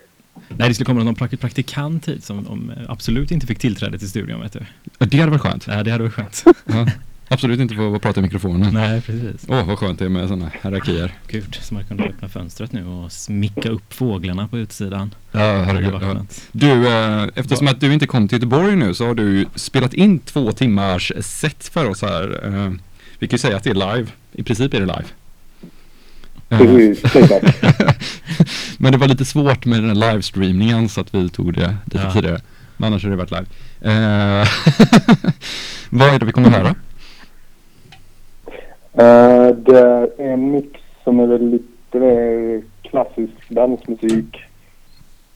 nej, 0.48 0.68
det 0.68 0.74
skulle 0.74 0.84
komma 0.86 1.02
någon 1.04 1.14
prak- 1.16 1.36
praktikant 1.36 2.08
hit 2.08 2.24
som 2.24 2.48
om, 2.48 2.70
eh, 2.70 2.76
absolut 2.90 3.30
inte 3.30 3.46
fick 3.46 3.58
tillträde 3.58 3.98
till 3.98 4.08
studion, 4.08 4.40
vet 4.40 4.52
du. 4.52 4.60
Ja, 4.98 5.06
Det 5.06 5.18
hade 5.18 5.30
varit 5.30 5.40
skönt. 5.42 5.66
Nej, 5.66 5.84
det 5.84 5.90
hade 5.90 6.04
varit 6.04 6.14
skönt. 6.14 6.44
Ja, 6.66 6.86
absolut 7.28 7.60
inte 7.60 7.74
få 7.74 7.98
prata 7.98 8.20
i 8.20 8.22
mikrofonen. 8.22 8.74
nej, 8.74 9.00
precis. 9.02 9.46
Åh, 9.48 9.66
vad 9.66 9.78
skönt 9.78 9.98
det 9.98 10.04
är 10.04 10.08
med 10.08 10.28
sådana 10.28 10.50
hierarkier. 10.62 11.14
Gud, 11.28 11.54
så 11.60 11.74
man 11.74 11.84
kunde 11.84 12.04
öppna 12.04 12.28
fönstret 12.28 12.72
nu 12.72 12.86
och 12.86 13.12
smicka 13.12 13.68
upp 13.68 13.94
fåglarna 13.94 14.48
på 14.48 14.58
utsidan. 14.58 15.14
Ja, 15.32 15.62
herregud. 15.62 15.94
Ja. 16.00 16.24
Du, 16.52 16.88
eh, 16.88 17.28
eftersom 17.34 17.68
att 17.68 17.80
du 17.80 17.92
inte 17.92 18.06
kom 18.06 18.28
till 18.28 18.36
Göteborg 18.36 18.76
nu 18.76 18.94
så 18.94 19.06
har 19.06 19.14
du 19.14 19.46
spelat 19.54 19.94
in 19.94 20.18
två 20.18 20.52
timmars 20.52 21.12
set 21.20 21.68
för 21.68 21.88
oss 21.88 22.02
här. 22.02 22.40
Eh, 22.46 22.72
vi 23.18 23.28
kan 23.28 23.34
ju 23.34 23.38
säga 23.38 23.56
att 23.56 23.64
det 23.64 23.70
är 23.70 23.74
live. 23.96 24.06
I 24.32 24.42
princip 24.42 24.74
är 24.74 24.80
det 24.80 24.86
live. 24.86 25.04
Exakt. 26.50 27.62
Men 28.78 28.92
det 28.92 28.98
var 28.98 29.08
lite 29.08 29.24
svårt 29.24 29.64
med 29.66 29.78
den 29.82 29.88
här 29.96 30.12
livestreamningen 30.12 30.88
så 30.88 31.00
att 31.00 31.14
vi 31.14 31.28
tog 31.28 31.54
det 31.54 31.76
lite 31.84 32.04
Ja. 32.04 32.12
tidigare. 32.12 32.40
Men 32.76 32.86
annars 32.86 33.02
har 33.04 33.10
det 33.10 33.16
varit 33.16 33.30
live. 33.30 33.46
Eh, 33.80 34.48
vad 35.90 36.14
är 36.14 36.18
det 36.18 36.26
vi 36.26 36.32
kommer 36.32 36.50
höra? 36.50 36.74
Eh, 38.92 39.54
det 39.56 39.78
är 39.78 40.32
en 40.32 40.50
mix 40.52 40.68
som 41.04 41.20
är 41.20 41.26
väl 41.26 41.50
lite 41.50 41.98
mer 41.98 42.62
klassisk 42.82 43.32
dansmusik. 43.48 44.36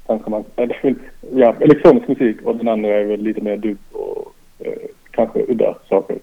Kanske 0.07 0.31
man, 0.31 0.45
eller, 0.57 0.95
ja, 1.35 1.55
elektronisk 1.61 2.09
musik 2.09 2.37
och 2.45 2.57
den 2.57 2.69
andra 2.69 2.89
är 2.89 3.05
väl 3.05 3.23
lite 3.23 3.41
mer 3.41 3.57
dubb 3.57 3.79
och 3.93 4.35
eh, 4.59 4.73
kanske 5.11 5.39
udda 5.49 5.75
saker. 5.89 6.17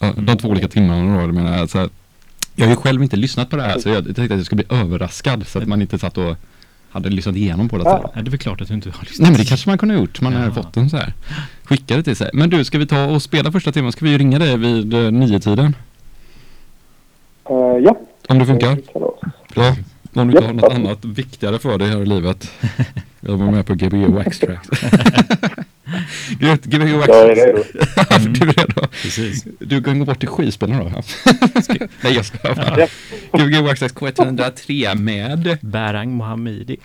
Ja, 0.00 0.12
de 0.16 0.36
två 0.38 0.48
olika 0.48 0.68
timmarna 0.68 1.14
då, 1.16 1.20
jag 1.20 1.34
menar, 1.34 1.58
alltså, 1.58 1.88
jag 2.54 2.64
har 2.66 2.70
ju 2.70 2.76
själv 2.76 3.02
inte 3.02 3.16
lyssnat 3.16 3.50
på 3.50 3.56
det 3.56 3.62
här 3.62 3.78
så 3.78 3.88
jag 3.88 4.04
tänkte 4.04 4.22
att 4.22 4.30
jag 4.30 4.46
skulle 4.46 4.64
bli 4.64 4.76
överraskad 4.78 5.46
så 5.46 5.58
att 5.58 5.68
man 5.68 5.82
inte 5.82 5.98
satt 5.98 6.18
och 6.18 6.36
hade 6.90 7.08
lyssnat 7.10 7.36
igenom 7.36 7.68
på 7.68 7.78
det. 7.78 7.84
Ja. 7.84 8.10
Det 8.14 8.20
är 8.20 8.24
väl 8.24 8.38
klart 8.38 8.60
att 8.60 8.68
du 8.68 8.74
inte 8.74 8.90
har 8.90 9.00
lyssnat. 9.04 9.18
Nej 9.20 9.30
men 9.30 9.38
det 9.40 9.44
kanske 9.46 9.70
man 9.70 9.78
kunde 9.78 9.94
ha 9.94 10.00
gjort, 10.00 10.20
man 10.20 10.32
har 10.32 10.44
Ja. 10.44 10.50
fått 10.52 10.72
den 10.72 10.90
så 10.90 10.96
här. 10.96 11.12
Skicka 11.64 11.96
det 11.96 12.02
till 12.02 12.16
sig. 12.16 12.30
Men 12.32 12.50
du, 12.50 12.64
ska 12.64 12.78
vi 12.78 12.86
ta 12.86 13.04
och 13.04 13.22
spela 13.22 13.52
första 13.52 13.72
timmen? 13.72 13.92
Ska 13.92 14.04
vi 14.04 14.18
ringa 14.18 14.38
dig 14.38 14.56
vid 14.58 14.94
uh, 14.94 15.10
nio 15.10 15.40
tiden? 15.40 15.76
Eh, 17.50 17.56
ja. 17.84 17.96
Om 18.28 18.38
det 18.38 18.46
funkar? 18.46 18.78
Ja. 19.54 19.76
Om 20.12 20.28
du 20.28 20.32
inte 20.38 20.42
Ja. 20.42 20.46
har 20.46 20.52
något 20.54 20.72
annat 20.72 21.04
viktigare 21.04 21.58
för 21.58 21.78
dig 21.78 21.88
här 21.88 22.02
i 22.02 22.06
livet. 22.06 22.50
Jag 23.20 23.36
var 23.36 23.50
med 23.50 23.66
på 23.66 23.74
Gbg 23.74 24.06
Wax 24.08 24.40
Grymt, 26.38 26.64
Gbg 26.64 26.92
Wax 26.96 27.08
Jag 27.08 27.30
är 27.30 27.34
redo. 27.34 27.64
Du 28.38 28.48
är 28.48 28.52
redo? 28.52 28.86
Precis. 29.02 29.44
Du 29.58 29.82
kan 29.82 29.98
gå 29.98 30.04
bort 30.04 30.20
till 30.20 30.28
skivspelaren 30.28 30.92
då. 30.92 31.02
Nej 32.00 32.14
jag 32.14 32.24
skojar 32.24 32.54
bara. 32.54 33.44
Gbg 33.44 33.78
Tracks 33.78 33.94
K103 33.94 34.94
med 34.94 35.58
Bärang 35.60 36.10
Mohammedi. 36.10 36.76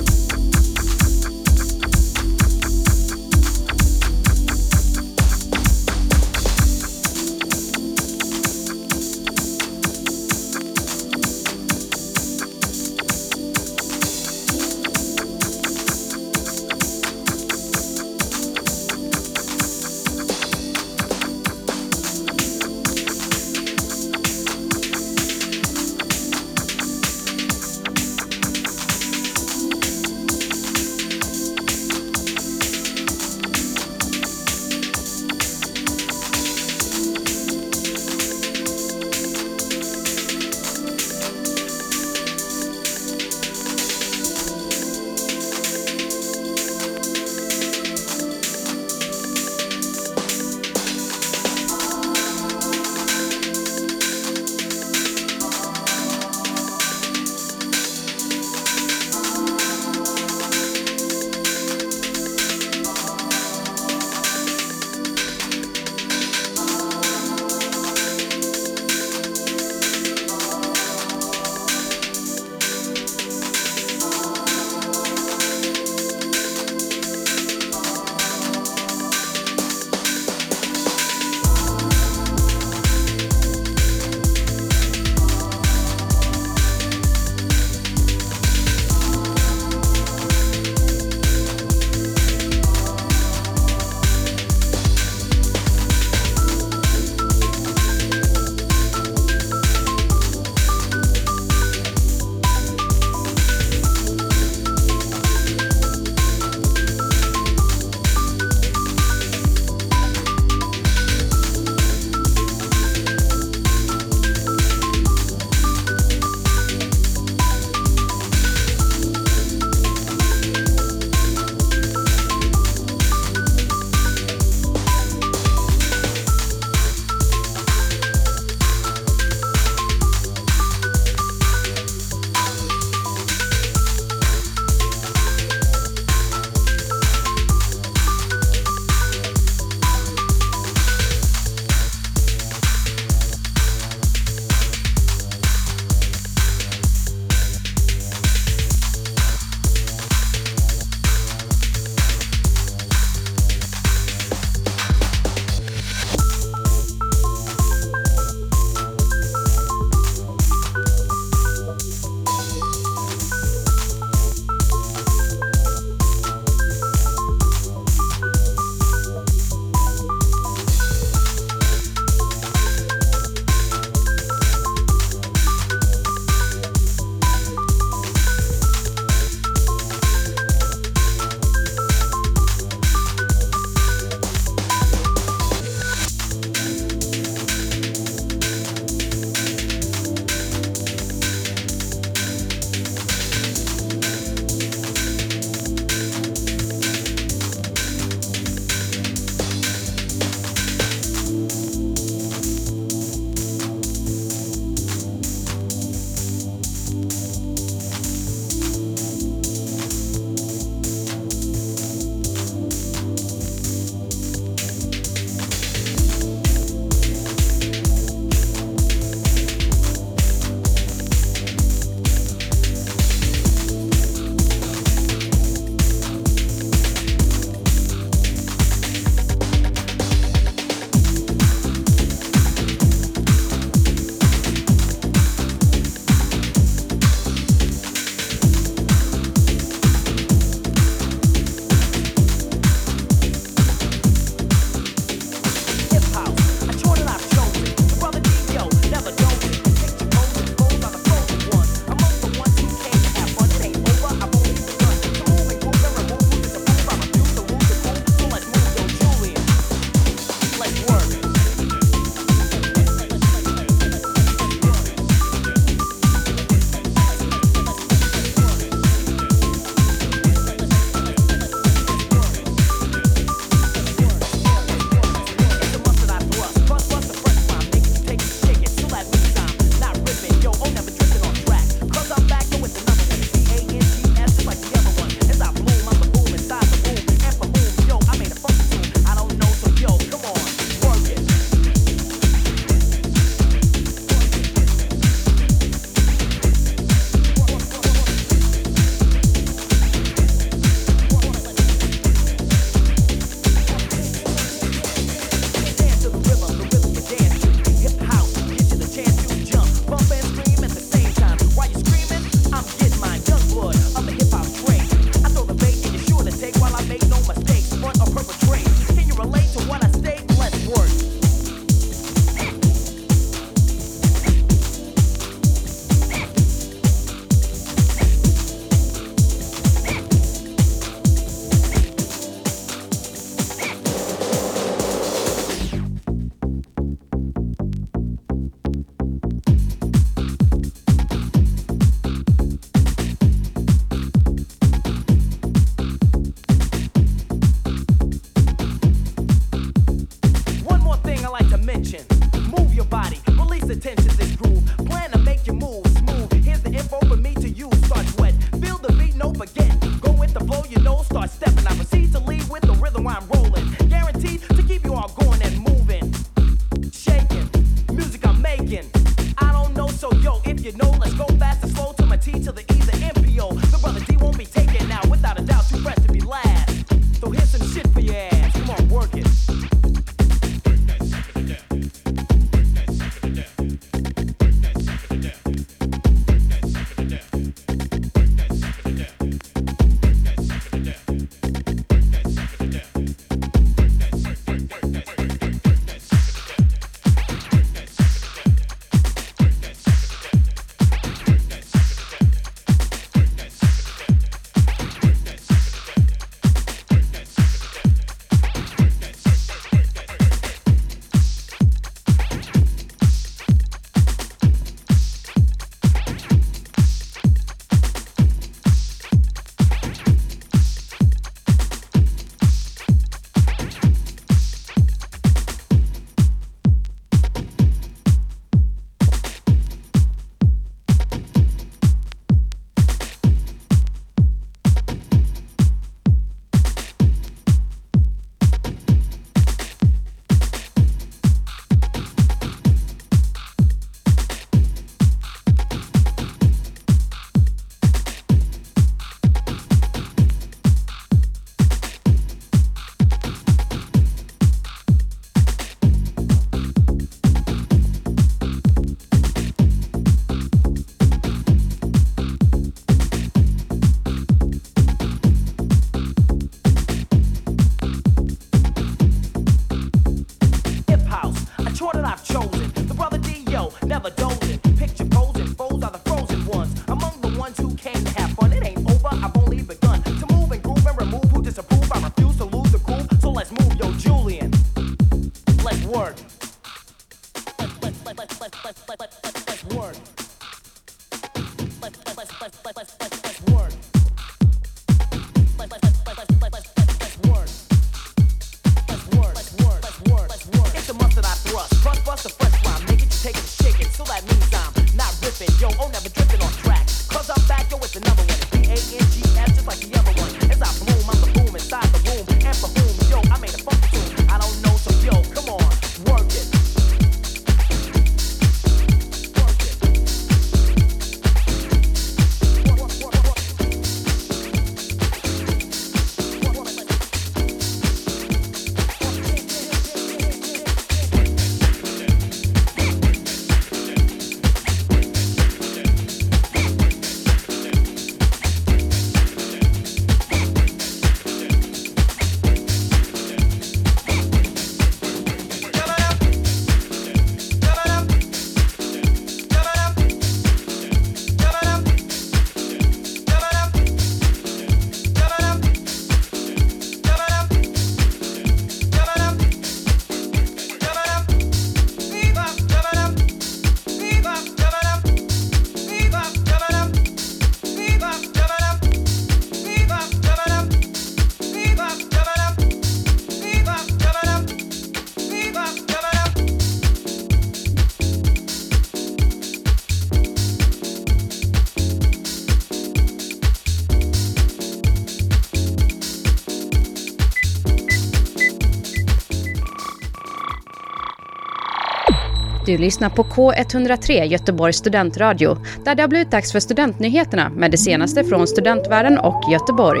Du 592.66 592.78
lyssnar 592.78 593.10
på 593.10 593.22
K103 593.24 594.24
Göteborgs 594.24 594.76
studentradio 594.76 595.58
där 595.84 595.94
det 595.94 596.02
har 596.02 596.08
blivit 596.08 596.30
dags 596.30 596.52
för 596.52 596.60
studentnyheterna 596.60 597.48
med 597.48 597.70
det 597.70 597.76
senaste 597.78 598.24
från 598.24 598.46
studentvärlden 598.46 599.18
och 599.18 599.42
Göteborg. 599.52 600.00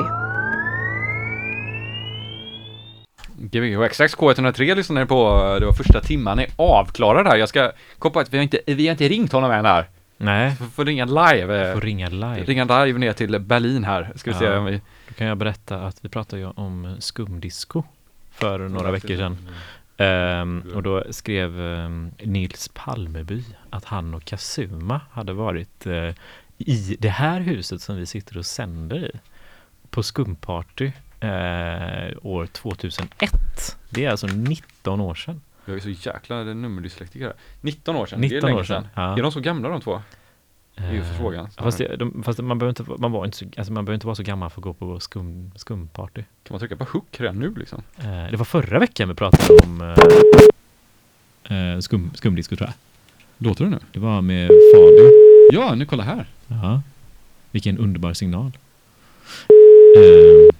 Gbg 3.38 3.88
XX 3.90 4.16
K103 4.16 4.74
lyssnade 4.74 5.00
ni 5.00 5.06
på. 5.06 5.24
Det 5.60 5.66
var 5.66 5.72
första 5.72 6.00
timman 6.00 6.38
är 6.38 6.46
avklarad 6.56 7.26
här. 7.26 7.36
Jag 7.36 7.48
ska 7.48 7.72
komma 7.98 8.12
på 8.12 8.20
att 8.20 8.32
vi 8.32 8.36
har 8.38 8.42
inte, 8.42 8.60
vi 8.66 8.86
har 8.86 8.92
inte 8.92 9.08
ringt 9.08 9.32
honom 9.32 9.50
än 9.50 9.64
här. 9.64 9.88
Nej, 10.16 10.52
Vi 10.60 10.66
får 10.66 10.84
ringa 10.84 11.04
live. 11.04 11.72
får 11.72 11.80
ringa 11.80 12.08
live. 12.08 12.44
Ringa 12.44 12.84
live 12.84 12.98
ner 12.98 13.12
till 13.12 13.38
Berlin 13.40 13.84
här. 13.84 14.12
Ska 14.16 14.30
vi 14.30 14.36
se 14.36 14.44
Ja. 14.44 14.58
om 14.58 14.64
vi... 14.64 14.80
Då 15.08 15.14
kan 15.14 15.26
jag 15.26 15.36
berätta 15.38 15.76
att 15.76 15.96
vi 16.04 16.08
pratade 16.08 16.42
ju 16.42 16.48
om 16.48 16.96
skumdisco 16.98 17.82
för 18.30 18.58
några 18.58 18.90
veckor 18.90 19.08
sedan. 19.16 19.38
Ehm, 19.96 20.62
och 20.74 20.82
då 20.82 21.04
skrev 21.10 21.60
ehm, 21.60 22.10
Nils 22.18 22.70
Palmeby 22.74 23.44
att 23.70 23.84
han 23.84 24.14
och 24.14 24.24
Kazuma 24.24 25.00
hade 25.10 25.32
varit 25.32 25.86
eh, 25.86 26.14
i 26.58 26.96
det 27.00 27.08
här 27.08 27.40
huset 27.40 27.82
som 27.82 27.96
vi 27.96 28.06
sitter 28.06 28.38
och 28.38 28.46
sänder 28.46 28.96
i 28.96 29.18
på 29.90 30.02
skumparty 30.02 30.92
eh, 31.20 32.16
år 32.22 32.46
2001. 32.46 33.30
Det 33.90 34.04
är 34.04 34.10
alltså 34.10 34.26
19 34.26 35.00
år 35.00 35.14
sedan. 35.14 35.40
Jag 35.64 35.76
är 35.76 35.80
så 35.80 35.88
jäkla 35.88 36.42
nummerdyslektiker 36.42 37.26
här. 37.26 37.34
19 37.60 37.96
år 37.96 38.06
sedan. 38.06 38.20
19 38.20 38.40
det 38.40 38.46
är 38.46 38.48
länge 38.48 38.60
år 38.60 38.64
sedan, 38.64 38.88
ja. 38.94 39.18
Är 39.18 39.22
de 39.22 39.32
så 39.32 39.40
gamla 39.40 39.68
de 39.68 39.80
två? 39.80 40.02
Det 40.76 40.82
är 40.84 40.92
ju 40.92 40.98
Eh, 40.98 41.18
frågan. 41.18 41.48
Fast, 41.58 41.78
det, 41.78 41.96
de, 41.96 42.22
fast 42.22 42.38
man, 42.42 42.58
behöver 42.58 42.80
inte, 42.80 43.00
man, 43.00 43.12
var 43.12 43.24
inte 43.24 43.36
så, 43.36 43.44
alltså 43.56 43.72
man 43.72 43.84
behöver 43.84 43.94
inte 43.94 44.06
vara 44.06 44.14
så 44.14 44.22
gammal 44.22 44.50
för 44.50 44.60
att 44.60 44.64
gå 44.64 44.72
på 44.74 45.00
skum, 45.00 45.50
skumparty. 45.56 46.22
Kan 46.22 46.54
man 46.54 46.58
trycka 46.60 46.76
på 46.76 46.84
hook 46.84 47.16
redan 47.20 47.38
nu 47.38 47.54
liksom? 47.56 47.82
Eh, 47.98 48.30
det 48.30 48.36
var 48.36 48.44
förra 48.44 48.78
veckan 48.78 49.08
vi 49.08 49.14
pratade 49.14 49.58
om 49.64 49.80
eh, 51.50 51.72
eh, 51.72 51.78
skum, 51.80 52.10
skumdisco 52.14 52.56
tror 52.56 52.68
jag. 52.68 52.74
Låter 53.48 53.64
det 53.64 53.70
nu? 53.70 53.78
Det 53.92 53.98
var 54.00 54.22
med 54.22 54.48
Fadio. 54.74 55.10
Ja, 55.52 55.74
nu 55.74 55.84
kolla 55.86 56.02
här. 56.02 56.26
Ja. 56.48 56.82
Vilken 57.50 57.78
underbar 57.78 58.12
signal. 58.12 58.52
Eh, 59.96 60.54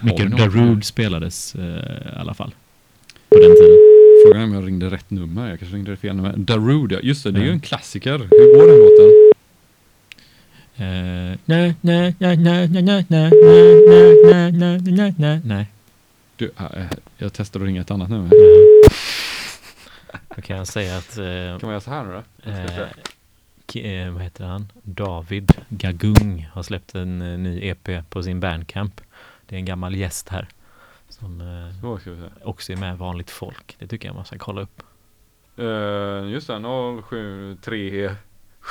mycket 0.00 0.20
vi 0.20 0.28
någon- 0.28 0.38
Darude 0.40 0.82
spelades 0.82 1.54
eh, 1.54 1.62
i 1.62 2.18
alla 2.20 2.34
fall. 2.34 2.54
På 3.28 3.34
den 3.38 3.54
tiden. 3.54 3.78
Frågan 4.26 4.40
är 4.42 4.44
om 4.44 4.54
jag 4.54 4.66
ringde 4.66 4.90
rätt 4.90 5.10
nummer. 5.10 5.50
Jag 5.50 5.58
kanske 5.58 5.76
ringde 5.76 5.96
fel 5.96 6.16
nummer. 6.16 6.34
Darude, 6.36 6.94
ja. 6.94 7.00
Just 7.02 7.24
det, 7.24 7.30
det 7.30 7.40
är 7.40 7.44
ju 7.44 7.50
en 7.50 7.60
klassiker. 7.60 8.18
Hur 8.18 8.58
går 8.58 8.66
den 8.68 8.78
låten? 8.78 9.32
Nej. 15.44 15.66
Du, 16.36 16.50
äh, 16.58 16.86
jag 17.16 17.32
testar 17.32 17.60
att 17.60 17.66
ringa 17.66 17.80
ett 17.80 17.90
annat 17.90 18.10
nummer. 18.10 18.30
Då 20.36 20.42
kan 20.42 20.56
jag 20.56 20.66
säga 20.66 20.96
att... 20.96 21.18
Eh, 21.18 21.24
kan 21.24 21.58
man 21.62 21.70
göra 21.70 21.80
så 21.80 21.90
här 21.90 22.04
nu 22.04 22.12
då? 22.12 22.22
Vad 22.44 23.84
eh, 23.84 24.06
eh, 24.06 24.18
heter 24.18 24.44
han? 24.44 24.72
David 24.82 25.52
Gagung 25.68 26.48
har 26.52 26.62
släppt 26.62 26.94
en 26.94 27.42
ny 27.42 27.68
EP 27.68 28.10
på 28.10 28.22
sin 28.22 28.40
bandcamp. 28.40 29.00
Det 29.46 29.56
är 29.56 29.58
en 29.58 29.64
gammal 29.64 29.96
gäst 29.96 30.28
här. 30.28 30.48
Som 31.08 31.42
också 32.44 32.72
är 32.72 32.76
med 32.76 32.98
vanligt 32.98 33.30
folk. 33.30 33.76
Det 33.78 33.86
tycker 33.86 34.08
jag 34.08 34.14
man 34.14 34.24
ska 34.24 34.38
kolla 34.38 34.60
upp. 34.60 34.82
Just 36.32 36.46
det, 36.46 37.02
073 37.02 38.10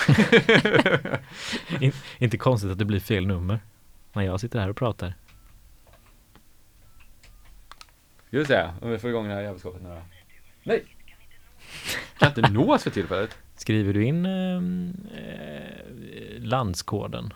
In, 1.79 1.91
inte 2.17 2.37
konstigt 2.37 2.71
att 2.71 2.77
det 2.77 2.85
blir 2.85 2.99
fel 2.99 3.27
nummer 3.27 3.59
när 4.13 4.23
jag 4.23 4.39
sitter 4.39 4.59
här 4.59 4.69
och 4.69 4.77
pratar. 4.77 5.13
Vi 8.29 8.45
se 8.45 8.69
om 8.81 8.91
vi 8.91 8.97
får 8.97 9.09
igång 9.09 9.27
det 9.27 9.33
här 9.33 9.41
jävelskapet 9.41 9.81
nu 9.81 9.89
då. 9.89 10.01
Nej! 10.63 10.83
Kan 12.19 12.27
inte 12.27 12.41
nås 12.41 12.83
för 12.83 12.89
tillfället. 12.89 13.37
Skriver 13.55 13.93
du 13.93 14.05
in 14.05 14.25
ehm, 14.25 15.07
eh, 15.15 16.41
landskoden? 16.43 17.33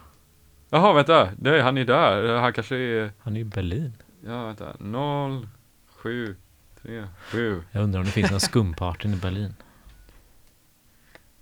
Jaha, 0.70 0.94
vänta. 0.94 1.30
Det, 1.38 1.62
han 1.62 1.78
är 1.78 1.86
där. 1.86 2.38
Han 2.38 2.54
kanske 2.54 2.76
är... 2.76 3.12
Han 3.20 3.36
är 3.36 3.40
i 3.40 3.44
Berlin. 3.44 3.94
Ja, 4.26 4.46
vänta. 4.46 4.76
0, 4.80 5.48
7, 5.88 6.36
3, 6.82 7.08
7. 7.32 7.64
Jag 7.72 7.84
undrar 7.84 8.00
om 8.00 8.06
det 8.06 8.12
finns 8.12 8.32
någon 8.32 8.40
skumpartyn 8.50 9.14
i 9.14 9.18
Berlin. 9.18 9.56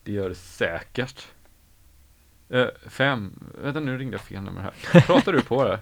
Det 0.09 0.13
gör 0.13 0.29
det 0.29 0.35
säkert. 0.35 1.27
Eh, 2.49 2.67
fem. 2.87 3.39
Vänta, 3.63 3.79
nu 3.79 3.97
ringde 3.97 4.13
jag 4.13 4.21
fel 4.21 4.41
nummer 4.43 4.61
här. 4.61 5.01
Pratar 5.01 5.33
du 5.33 5.41
på 5.41 5.63
det? 5.63 5.79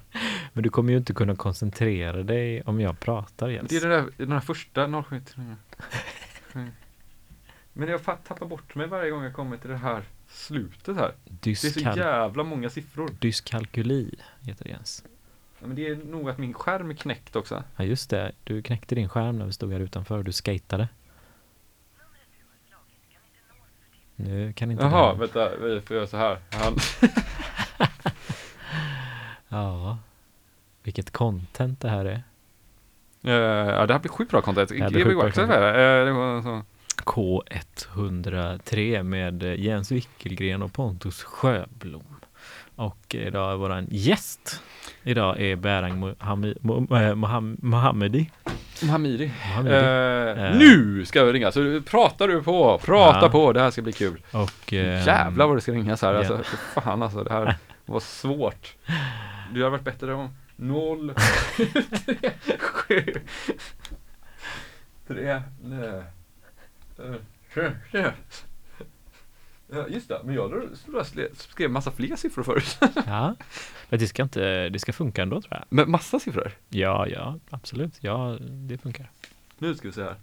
Men 0.54 0.64
du 0.64 0.70
kommer 0.70 0.92
ju 0.92 0.98
inte 0.98 1.14
kunna 1.14 1.36
koncentrera 1.36 2.24
dig 2.24 2.62
om 2.62 2.80
jag 2.80 3.00
pratar 3.00 3.50
Jens. 3.50 3.70
Det 3.70 3.78
är 3.78 3.82
det 3.82 3.96
där, 3.96 4.10
den 4.18 4.32
här 4.32 4.40
första 4.40 5.04
073. 5.04 5.44
Men 7.74 7.90
jag 7.90 8.04
tappar 8.04 8.46
bort 8.46 8.76
mig 8.76 8.88
varje 8.88 9.12
gång 9.12 9.24
jag 9.24 9.34
kommer 9.34 9.58
till 9.58 9.70
det 9.70 9.78
här 9.78 10.04
slutet 10.28 10.96
här. 10.98 11.12
Det 11.26 11.52
är 11.52 11.56
så 11.56 11.68
Dyskal- 11.68 11.98
jävla 11.98 12.44
många 12.44 12.70
siffror. 12.70 13.10
dyskalkyli 13.20 14.16
heter 14.42 14.64
det 14.64 14.70
Jens. 14.70 15.04
Ja, 15.60 15.68
men 15.68 15.76
det 15.76 15.88
är 15.88 15.96
nog 15.96 16.30
att 16.30 16.38
min 16.38 16.54
skärm 16.54 16.90
är 16.90 16.96
knäckt 16.96 17.36
också. 17.36 17.64
Ja 17.78 17.84
just 17.84 18.10
det, 18.10 18.32
du 18.44 18.62
knäckte 18.62 18.96
din 18.96 19.10
skärm 19.10 19.40
när 19.40 19.46
vi 19.46 19.54
stod 19.54 19.72
här 19.74 19.80
utanför 19.80 20.18
och 20.18 20.24
du 20.24 20.32
skatade. 20.32 20.88
Nu 24.20 24.54
kan 24.54 24.72
inte 24.72 24.84
Jaha, 24.84 25.14
du... 25.14 25.20
vänta, 25.20 25.56
vi 25.56 25.82
får 25.82 25.96
göra 25.96 26.08
så 26.08 26.18
här. 26.18 26.40
Han, 26.52 26.76
Ja. 29.48 29.98
Vilket 30.84 31.12
content 31.12 31.82
det 31.82 31.90
här 31.90 32.06
är. 32.06 32.24
Eh, 33.24 33.74
ja, 33.74 33.86
det 33.86 33.94
här 33.94 34.00
blir 34.00 34.12
sjukt 34.12 34.32
bra 34.32 34.42
content. 34.42 34.70
Det 34.70 34.84
här 34.84 34.90
blir 34.90 35.06
sjukt 35.06 35.36
bra 35.36 35.46
det. 35.46 36.00
Eh, 36.00 36.06
det 36.06 36.12
var 36.12 36.42
så. 36.42 36.62
K103 37.04 39.04
med 39.04 39.44
Jens 39.44 39.92
Wickelgren 39.92 40.62
och 40.62 40.74
Pontus 40.74 41.24
Sjöblom. 41.24 42.17
Och 42.78 43.16
idag 43.16 43.52
är 43.52 43.56
våran 43.56 43.88
gäst. 43.92 44.62
Idag 45.04 45.40
är 45.42 45.52
eh, 45.52 45.58
Moham- 47.16 47.58
Mohammedi. 47.62 48.30
Mohammedi. 48.84 49.32
Eh, 49.56 49.66
Eh. 50.46 50.56
Nu 50.58 51.06
ska 51.06 51.24
vi 51.24 51.34
ringa, 51.34 51.52
så 51.52 51.82
pratar 51.86 52.28
du 52.28 52.44
på, 52.44 52.78
prata 52.78 53.20
Ja. 53.22 53.30
på, 53.30 53.54
det 53.54 53.62
här 53.62 53.72
ska 53.72 53.82
bli 53.82 53.94
kul. 53.94 54.22
Och... 54.32 54.74
ehm, 54.74 55.04
Jävlar 55.06 55.48
vad 55.48 55.58
det 55.58 55.62
ska 55.62 55.72
ringas 55.72 56.02
här, 56.02 56.14
ja. 56.14 56.20
alltså, 56.20 56.38
för 56.44 56.82
fan 56.82 57.04
alltså, 57.04 57.24
det 57.24 57.34
här 57.34 57.56
var 57.86 58.00
svårt. 58.00 58.76
Du 59.54 59.64
har 59.64 59.70
varit 59.70 59.84
bättre 59.84 60.14
om 60.14 60.30
0, 60.56 61.14
3, 61.58 61.66
7, 62.60 63.14
3, 65.08 65.42
nej. 65.64 66.02
Eh, 67.00 67.14
tre, 67.54 67.72
tre. 67.92 68.12
Ja, 69.72 69.88
just 69.88 70.08
det, 70.08 70.22
men 70.24 70.36
jag 70.36 70.64
skrev- 71.38 71.72
massa 71.72 71.92
fler 71.92 72.16
siffror 72.16 72.44
förut. 72.44 72.78
Ja, 73.06 73.36
men 73.90 74.00
det 74.00 74.08
ska 74.08 74.24
inte, 74.24 74.70
det 74.70 74.80
ska 74.80 74.94
funka 74.94 75.22
ändå 75.22 75.42
tror 75.42 75.54
jag. 75.54 75.64
Men 75.70 75.92
massa 75.92 76.20
siffror? 76.20 76.52
Ja, 76.70 77.08
ja, 77.08 77.40
absolut. 77.50 77.94
Ja, 78.02 78.38
det 78.42 78.78
funkar. 78.78 79.12
Nu 79.58 79.76
ska 79.76 79.88
vi 79.88 79.94
se 79.94 80.04
här. 80.04 80.16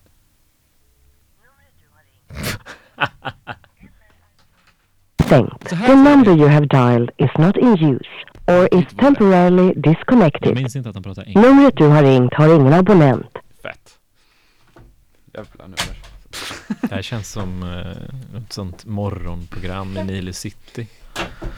The 5.27 5.95
number 5.95 6.33
you 6.37 6.49
have 6.49 6.67
dialed 6.67 7.11
is 7.19 7.31
not 7.39 7.57
in 7.57 7.77
use 7.79 8.09
or 8.47 8.69
is 8.73 8.87
temporarily 8.99 9.67
Jag 9.75 9.83
disconnected. 9.83 10.55
minns 10.55 10.77
inte 10.77 10.89
att 10.89 10.95
han 10.97 11.03
pratar 11.03 11.23
engelska. 11.23 11.41
Numret 11.51 11.77
du 11.77 11.87
har 11.87 12.03
ringt 12.03 12.35
har 12.35 12.55
ingen 12.55 12.73
abonnent. 12.73 13.27
Fett. 13.63 13.99
Jävla 15.35 15.65
nummer. 15.65 16.04
Det 16.81 16.95
här 16.95 17.03
känns 17.03 17.31
som 17.33 17.63
eh, 17.63 18.41
ett 18.43 18.53
sånt 18.53 18.85
morgonprogram 18.85 19.97
i 19.97 20.05
Nile 20.05 20.33
City. 20.33 20.89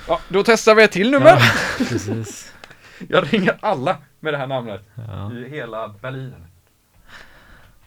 Ja, 0.08 0.20
då 0.28 0.42
testar 0.44 0.74
vi 0.74 0.82
ett 0.82 0.92
till 0.92 1.10
nummer. 1.10 1.30
Ja, 1.30 1.40
precis. 1.78 2.52
Jag 3.08 3.32
ringer 3.34 3.58
alla 3.60 3.98
med 4.20 4.32
det 4.34 4.38
här 4.38 4.46
namnet 4.46 4.82
Ja. 4.94 5.32
i 5.32 5.48
hela 5.48 5.88
Berlin. 5.88 6.34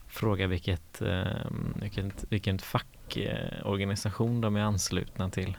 Fråga 0.07 0.47
vilket, 0.47 1.01
eh, 1.01 1.23
vilket, 1.75 2.25
vilken 2.29 2.59
fackorganisation 2.59 4.41
de 4.41 4.55
är 4.55 4.61
anslutna 4.61 5.29
till. 5.29 5.57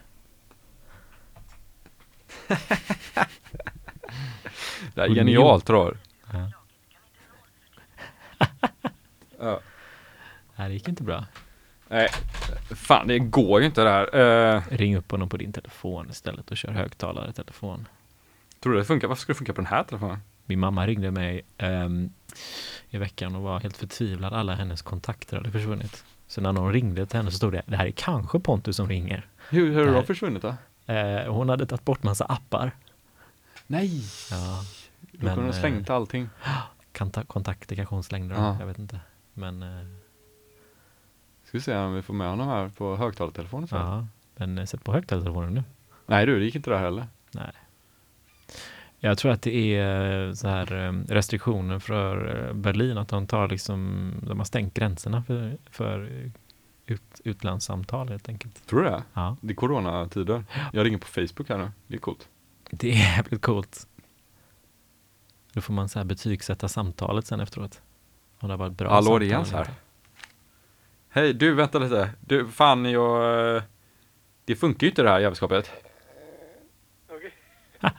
Det 4.95 5.01
är 5.03 5.15
genialt 5.15 5.67
tror 5.67 5.99
Ja. 6.33 6.51
Ja. 9.39 9.61
Nej, 10.61 10.69
det 10.69 10.75
gick 10.75 10.89
inte 10.89 11.03
bra. 11.03 11.25
Nej, 11.89 12.09
fan 12.71 13.09
det 13.09 13.19
går 13.19 13.61
ju 13.61 13.67
inte 13.67 13.83
det 13.85 13.91
här. 13.91 14.17
Uh, 14.57 14.63
Ring 14.71 14.97
upp 14.97 15.11
honom 15.11 15.29
på 15.29 15.37
din 15.37 15.53
telefon 15.53 16.11
istället 16.11 16.51
och 16.51 16.57
kör 16.57 16.73
högtalare 16.73 17.33
telefon. 17.33 17.89
tror 18.61 18.73
du 18.73 18.79
det 18.79 18.85
funkar? 18.85 19.09
Varför 19.09 19.21
ska 19.23 19.33
det 19.33 19.37
funka 19.37 19.53
på 19.53 19.61
den 19.61 19.67
här 19.67 19.85
telefonen? 19.85 20.19
Min 20.47 20.61
mamma 20.61 20.87
ringde 20.87 21.11
mig 21.11 21.43
ehm, 21.59 22.13
i 22.91 22.99
veckan 22.99 23.35
och 23.37 23.43
var 23.43 23.61
helt 23.61 23.77
förtvivlad. 23.77 24.33
Alla 24.35 24.55
hennes 24.55 24.83
kontakter 24.83 25.37
hade 25.37 25.51
försvunnit. 25.51 26.05
Så 26.27 26.41
när 26.41 26.53
någon 26.53 26.73
ringde 26.73 27.07
till 27.07 27.17
henne 27.17 27.31
så 27.31 27.37
stod 27.37 27.53
det, 27.53 27.63
det 27.67 27.77
här 27.77 27.87
är 27.87 27.91
kanske 27.91 28.41
Pontus 28.41 28.77
som 28.77 28.89
ringer. 28.89 29.27
Hur, 29.49 29.73
hur 29.73 29.87
har 29.87 29.95
här- 29.95 30.03
försvunnit 30.03 30.43
då? 30.43 30.55
Eh, 30.93 31.33
hon 31.33 31.49
hade 31.49 31.67
tagit 31.67 31.85
bort 31.85 32.03
massa 32.03 32.25
appar. 32.25 32.73
Nej! 33.67 34.03
Ja, 34.31 34.65
Då 35.13 35.19
kunde 35.19 35.35
de 35.43 35.47
eh, 35.47 35.61
slängt 35.61 35.91
allting. 35.91 36.29
kontakter 37.27 37.77
kanske 37.77 37.95
hon 37.95 38.03
slängde 38.05 38.35
dem, 38.35 38.45
Ja. 38.45 38.57
jag 38.61 38.67
vet 38.67 38.79
inte. 38.79 39.01
Men 39.35 39.63
Ska 41.51 41.59
vi 41.59 41.63
se 41.63 41.77
om 41.77 41.95
vi 41.95 42.03
får 42.03 42.15
med 42.15 42.29
honom 42.29 42.49
här 42.49 42.69
på 42.69 42.97
högtalartelefonen 42.97 43.69
sen. 43.69 43.79
Ja, 43.79 44.07
men 44.37 44.59
eh, 44.59 44.65
sätt 44.65 44.85
på 44.85 44.93
högtalartelefonen 44.93 45.55
nu. 45.55 45.63
Nej 46.07 46.27
du, 46.27 46.39
det 46.39 46.45
gick 46.45 46.55
inte 46.55 46.71
där 46.71 46.79
heller. 46.79 47.07
Nej. 47.31 47.53
Jag 48.99 49.19
tror 49.19 49.33
att 49.33 49.43
det 49.43 49.77
är 49.77 50.27
eh, 50.27 50.33
så 50.33 50.49
här 50.49 50.87
eh, 50.87 50.93
restriktioner 50.93 51.79
för 51.79 52.53
Berlin, 52.53 52.99
att 52.99 53.09
de 53.09 53.27
tar 53.27 53.49
liksom, 53.49 54.13
de 54.23 54.39
har 54.39 54.45
stängt 54.45 54.75
gränserna 54.75 55.23
för, 55.23 55.57
för 55.71 56.11
ut, 56.87 57.21
utlandssamtal 57.25 58.09
helt 58.09 58.29
enkelt. 58.29 58.67
Tror 58.67 58.83
du 58.83 58.89
det? 58.89 59.03
Ja, 59.15 59.37
Det 59.41 59.53
är 59.53 59.57
coronatider. 59.57 60.45
Jag 60.73 60.87
ringer 60.87 60.99
på 60.99 61.07
Facebook 61.07 61.49
här 61.49 61.59
nu. 61.59 61.71
Det 61.87 61.95
är 61.95 62.01
coolt. 62.01 62.29
det 62.71 62.91
är 62.91 62.95
jävligt 63.17 63.43
coolt. 63.43 63.87
Då 65.53 65.61
får 65.61 65.73
man 65.73 65.89
så 65.89 65.99
här 65.99 66.05
betygsätta 66.07 66.69
samtalet 66.69 67.27
sen 67.27 67.41
efteråt. 67.41 67.83
Om 68.39 68.49
det 68.49 68.53
har 68.53 68.59
varit 68.59 68.79
bra 68.79 68.91
Hallå, 68.91 69.19
det 69.19 69.27
är 69.27 69.31
Jens 69.31 69.53
här. 69.53 69.71
Hej, 71.11 71.33
du 71.35 71.55
vänta 71.55 71.79
lite. 71.79 72.11
Du, 72.21 72.49
fan 72.49 72.85
jag... 72.85 73.57
eh, 73.57 73.63
Det 74.45 74.57
funkar 74.57 74.85
ju 74.85 74.91
inte 74.91 75.03
det 75.03 75.11
här 75.11 75.21
jävelskapet. 75.21 75.71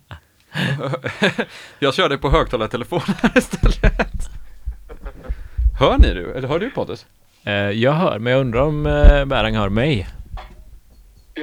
jag 1.79 1.93
kör 1.93 2.09
dig 2.09 2.17
på 2.17 2.29
högtalartelefonen 2.29 3.15
här 3.21 3.37
istället. 3.37 4.29
Hör 5.79 5.97
ni 5.97 6.13
du? 6.13 6.31
Eller 6.33 6.47
hör 6.47 6.59
du 6.59 6.69
Pontus? 6.69 7.05
Eh, 7.43 7.53
jag 7.53 7.91
hör, 7.93 8.19
men 8.19 8.33
jag 8.33 8.39
undrar 8.39 8.61
om 8.61 8.85
eh, 8.85 9.25
Bärang 9.25 9.55
hör 9.55 9.69
mig? 9.69 10.07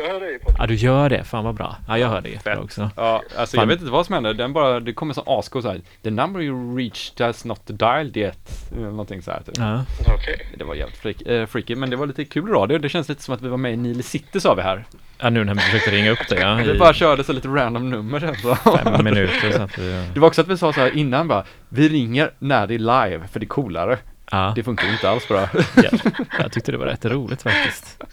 Jag 0.04 0.12
hör 0.12 0.20
dig. 0.20 0.38
Ja, 0.58 0.66
du 0.66 0.74
gör 0.74 1.08
det. 1.08 1.24
Fan 1.24 1.44
vad 1.44 1.54
bra. 1.54 1.76
Ja, 1.88 1.98
jag 1.98 2.08
hör 2.08 2.20
det 2.20 2.28
jättebra 2.28 2.54
Fett. 2.54 2.64
också. 2.64 2.90
Ja, 2.96 3.22
alltså 3.38 3.56
Fan. 3.56 3.62
jag 3.62 3.66
vet 3.68 3.80
inte 3.80 3.92
vad 3.92 4.06
som 4.06 4.12
händer. 4.12 4.34
Den 4.34 4.52
bara, 4.52 4.80
det 4.80 4.92
kommer 4.92 5.14
som 5.14 5.22
asko 5.26 5.62
så 5.62 5.68
här. 5.68 5.80
The 6.02 6.10
number 6.10 6.40
you 6.42 6.76
reached 6.78 7.26
has 7.26 7.44
not 7.44 7.60
dialed 7.66 8.16
yet. 8.16 8.70
Eller 8.76 8.86
någonting 8.90 9.22
så 9.22 9.30
här. 9.30 9.40
Typ. 9.46 9.54
Ja. 9.58 9.84
Okej. 10.14 10.46
Det 10.58 10.64
var 10.64 10.74
jävligt 10.74 10.96
freak, 10.98 11.22
eh, 11.22 11.46
freaky, 11.46 11.74
men 11.74 11.90
det 11.90 11.96
var 11.96 12.06
lite 12.06 12.24
kul 12.24 12.46
radio. 12.48 12.78
Det 12.78 12.88
känns 12.88 13.08
lite 13.08 13.22
som 13.22 13.34
att 13.34 13.42
vi 13.42 13.48
var 13.48 13.56
med 13.56 13.72
i 13.72 13.76
Nile 13.76 14.02
City 14.02 14.40
sa 14.40 14.54
vi 14.54 14.62
här. 14.62 14.84
ja, 15.18 15.30
nu 15.30 15.44
när 15.44 15.54
vi 15.54 15.60
försökte 15.60 15.90
ringa 15.90 16.10
upp 16.10 16.28
dig, 16.28 16.38
ja. 16.40 16.54
Vi 16.54 16.78
bara 16.78 16.94
körde 16.94 17.24
så 17.24 17.32
lite 17.32 17.48
random 17.48 17.90
nummer 17.90 18.20
sen 18.20 18.34
så. 18.36 18.54
fem 18.54 19.04
minuter 19.04 19.50
så 19.52 19.62
att 19.62 19.78
vi... 19.78 20.04
Det 20.14 20.20
var 20.20 20.28
också 20.28 20.40
att 20.40 20.48
vi 20.48 20.56
sa 20.56 20.72
så 20.72 20.80
här 20.80 20.96
innan 20.96 21.28
bara, 21.28 21.44
vi 21.68 21.88
ringer 21.88 22.30
när 22.38 22.66
det 22.66 22.74
är 22.74 22.78
live, 22.78 23.28
för 23.28 23.40
det 23.40 23.44
är 23.44 23.48
coolare. 23.48 23.98
Ja, 24.30 24.52
Det 24.56 24.62
funkar 24.62 24.86
ju 24.86 24.92
inte 24.92 25.10
alls 25.10 25.28
bra. 25.28 25.48
ja, 25.76 25.90
jag 26.38 26.52
tyckte 26.52 26.72
det 26.72 26.78
var 26.78 26.86
rätt 26.86 27.04
roligt 27.04 27.42
faktiskt. 27.42 28.04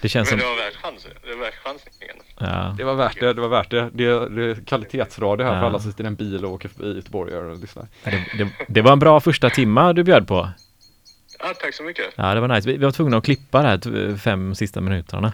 Det 0.00 0.08
känns 0.08 0.28
som... 0.28 0.38
var 0.38 0.56
värt 0.56 0.76
chansen. 0.76 1.10
Det 1.24 1.34
var 1.34 1.44
värt 1.44 1.54
chansningen. 1.54 2.16
Ja, 2.38 2.74
Det 2.78 2.84
var 2.84 2.94
värt 2.94 3.20
det, 3.20 3.32
det 3.32 3.40
var 3.40 3.48
värt 3.48 3.70
det. 3.70 3.90
Det 3.92 4.04
är, 4.06 4.28
det 4.30 4.44
är 4.50 4.64
kvalitetsradio 4.66 5.44
här 5.44 5.52
för 5.52 5.58
Ja. 5.60 5.66
alla 5.66 5.78
som 5.78 5.90
sitter 5.90 6.04
i 6.04 6.06
en 6.06 6.14
bil 6.14 6.44
och 6.44 6.52
åker 6.52 6.68
förbi 6.68 6.96
Göteborg 6.96 7.36
och 7.36 7.58
lyssnar. 7.58 7.86
det, 8.04 8.24
det, 8.38 8.48
det 8.68 8.82
var 8.82 8.92
en 8.92 8.98
bra 8.98 9.20
första 9.20 9.50
timma 9.50 9.92
du 9.92 10.04
bjöd 10.04 10.28
på. 10.28 10.48
Ja, 11.38 11.54
tack 11.60 11.74
så 11.74 11.82
mycket. 11.82 12.06
Ja, 12.16 12.34
det 12.34 12.40
var 12.40 12.48
nice. 12.48 12.68
Vi, 12.68 12.76
vi 12.76 12.84
var 12.84 12.92
tvungna 12.92 13.16
att 13.16 13.24
klippa 13.24 13.62
de 13.62 13.68
här 13.68 14.16
fem 14.16 14.54
sista 14.54 14.80
minuterna. 14.80 15.32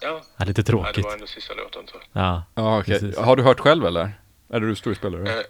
Ja, 0.00 0.20
Ja, 0.36 0.44
lite 0.44 0.62
tråkigt. 0.62 1.06
ändå 1.12 1.26
sista 1.26 1.54
låten 1.54 1.82
så. 1.86 1.96
Ja, 2.12 2.42
Ja, 2.54 2.78
okej. 2.80 3.00
Precis. 3.00 3.18
Har 3.18 3.36
du 3.36 3.42
hört 3.42 3.60
själv 3.60 3.86
eller? 3.86 4.12
Är 4.52 4.60
du 4.60 4.74
storspelare? 4.76 5.28
Eh, 5.30 5.42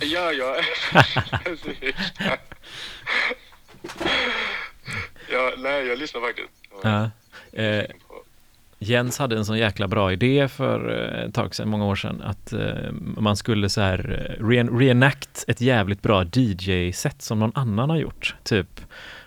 Ja, 0.00 0.32
ja. 0.32 0.56
Ja, 5.32 5.52
nej, 5.58 5.86
jag 5.86 5.98
lyssnar 5.98 6.20
faktiskt. 6.20 6.48
Ja. 6.82 7.10
Eh, 7.62 7.84
Jens 8.78 9.18
hade 9.18 9.36
en 9.36 9.44
sån 9.44 9.58
jäkla 9.58 9.88
bra 9.88 10.12
idé 10.12 10.48
för 10.48 10.90
eh, 11.18 11.24
ett 11.24 11.34
tag 11.34 11.54
sedan, 11.54 11.68
många 11.68 11.84
år 11.84 11.96
sedan, 11.96 12.22
att 12.24 12.52
eh, 12.52 12.60
man 13.16 13.36
skulle 13.36 13.68
så 13.68 13.80
här 13.80 14.26
eh, 14.38 14.42
re- 14.44 14.78
reenact 14.78 15.44
ett 15.48 15.60
jävligt 15.60 16.02
bra 16.02 16.24
DJ-set 16.32 17.22
som 17.22 17.38
någon 17.38 17.52
annan 17.54 17.90
har 17.90 17.96
gjort. 17.96 18.34
Typ, 18.44 18.80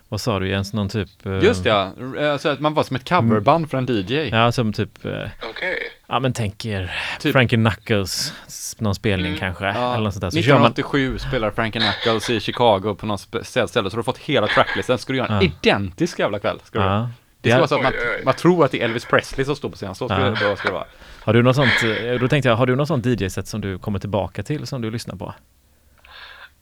vad 0.10 0.22
sa 0.22 0.40
du 0.40 0.50
Jens, 0.50 0.74
någon 0.74 0.90
typ... 0.90 1.26
eh, 1.26 1.44
Just 1.44 1.64
det, 1.64 1.70
ja. 1.70 1.92
Eh, 2.20 2.38
Så 2.38 2.50
att 2.50 2.60
man 2.60 2.74
var 2.74 2.84
som 2.84 2.96
ett 2.96 3.10
coverband 3.10 3.70
för 3.70 3.78
en 3.78 3.86
DJ. 3.90 4.14
Ja, 4.30 4.52
som 4.52 4.74
typ, 4.74 5.06
eh, 5.06 5.12
Okej. 5.50 5.78
ja 6.08 6.20
men 6.20 6.34
tänker 6.34 6.92
Typ- 7.20 7.32
Frankie 7.34 7.58
Knuckles, 7.60 8.34
någon 8.80 8.96
spelning 8.96 9.28
Mm. 9.28 9.40
kanske, 9.40 9.66
Ja, 9.66 9.94
eller 9.94 10.04
något 10.04 10.14
sånt 10.14 10.22
där. 10.22 10.30
Så 10.30 10.42
kör 10.42 10.60
man, 10.60 10.72
1987 10.72 11.18
spelar 11.20 11.52
Frankie 11.52 11.82
Knuckles 11.82 12.30
i 12.30 12.40
Chicago 12.40 12.96
på 13.00 13.06
något 13.06 13.20
ställe, 13.44 13.68
så 13.68 13.82
du 13.82 13.96
har 13.96 14.04
fått 14.04 14.18
hela 14.18 14.48
tracklisten, 14.48 14.98
ska 14.98 15.14
du 15.14 15.18
göra 15.18 15.28
en 15.28 15.36
Ja. 15.46 15.52
identisk 15.62 16.20
jävla 16.20 16.40
kväll. 16.40 16.60
Ska 16.64 16.80
du. 16.80 16.86
ja. 16.86 17.10
Det 17.46 17.52
ska 17.52 17.58
vara 17.58 17.68
så 17.68 17.76
att 17.76 17.84
man, 17.84 17.94
man 18.26 18.34
tror 18.34 18.66
att 18.66 18.72
det 18.72 18.82
är 18.82 18.86
Elvis 18.86 19.06
Presley 19.06 19.46
som 19.46 19.56
står 19.56 19.70
på 19.70 19.76
scenen, 19.76 19.96
så 19.96 20.08
ska, 20.08 20.20
Ja. 20.20 20.24
det, 20.30 20.50
då 20.50 20.56
ska 20.56 20.68
det 20.68 20.74
vara. 20.74 20.88
Har 21.24 21.34
du 21.34 21.44
något 21.44 21.56
sånt, 21.56 21.84
eh, 21.84 22.14
då 22.20 22.28
tänkte 22.28 22.50
jag, 22.50 22.56
har 22.56 22.66
du 22.66 22.76
något 22.76 22.88
sånt 22.88 23.06
DJ-set 23.06 23.48
som 23.48 23.62
du 23.62 23.80
kommer 23.80 24.00
tillbaka 24.00 24.44
till, 24.44 24.68
som 24.68 24.82
du 24.82 24.92
lyssnar 24.92 25.16
på? 25.16 25.34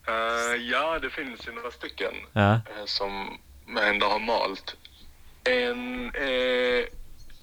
Eh, 0.07 0.61
ja, 0.71 0.99
det 1.01 1.09
finns 1.09 1.47
ju 1.47 1.51
några 1.51 1.71
stycken 1.71 2.13
Ja, 2.33 2.53
eh, 2.53 2.59
som 2.85 3.37
ändå 3.81 4.05
har 4.07 4.19
malt. 4.19 4.75
En, 5.43 6.05
eh, 6.15 6.85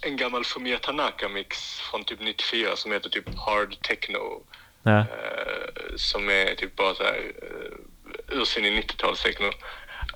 en 0.03 0.17
gammal 0.17 0.45
Fumia 0.45 0.79
Tanaka-mix 0.79 1.81
från 1.81 2.05
typ 2.05 2.21
94 2.21 2.77
som 2.77 2.93
heter 2.93 3.09
typ 3.11 3.25
Hard 3.39 3.83
Techno. 3.83 4.43
ja, 4.83 4.99
eh, 4.99 5.07
som 5.97 6.29
är 6.29 6.55
typ 6.55 6.77
bara 6.77 6.95
så 6.95 7.03
här 7.03 7.19
uh, 7.19 8.41
ursinnig 8.41 8.73
90-talstechno. 8.85 9.51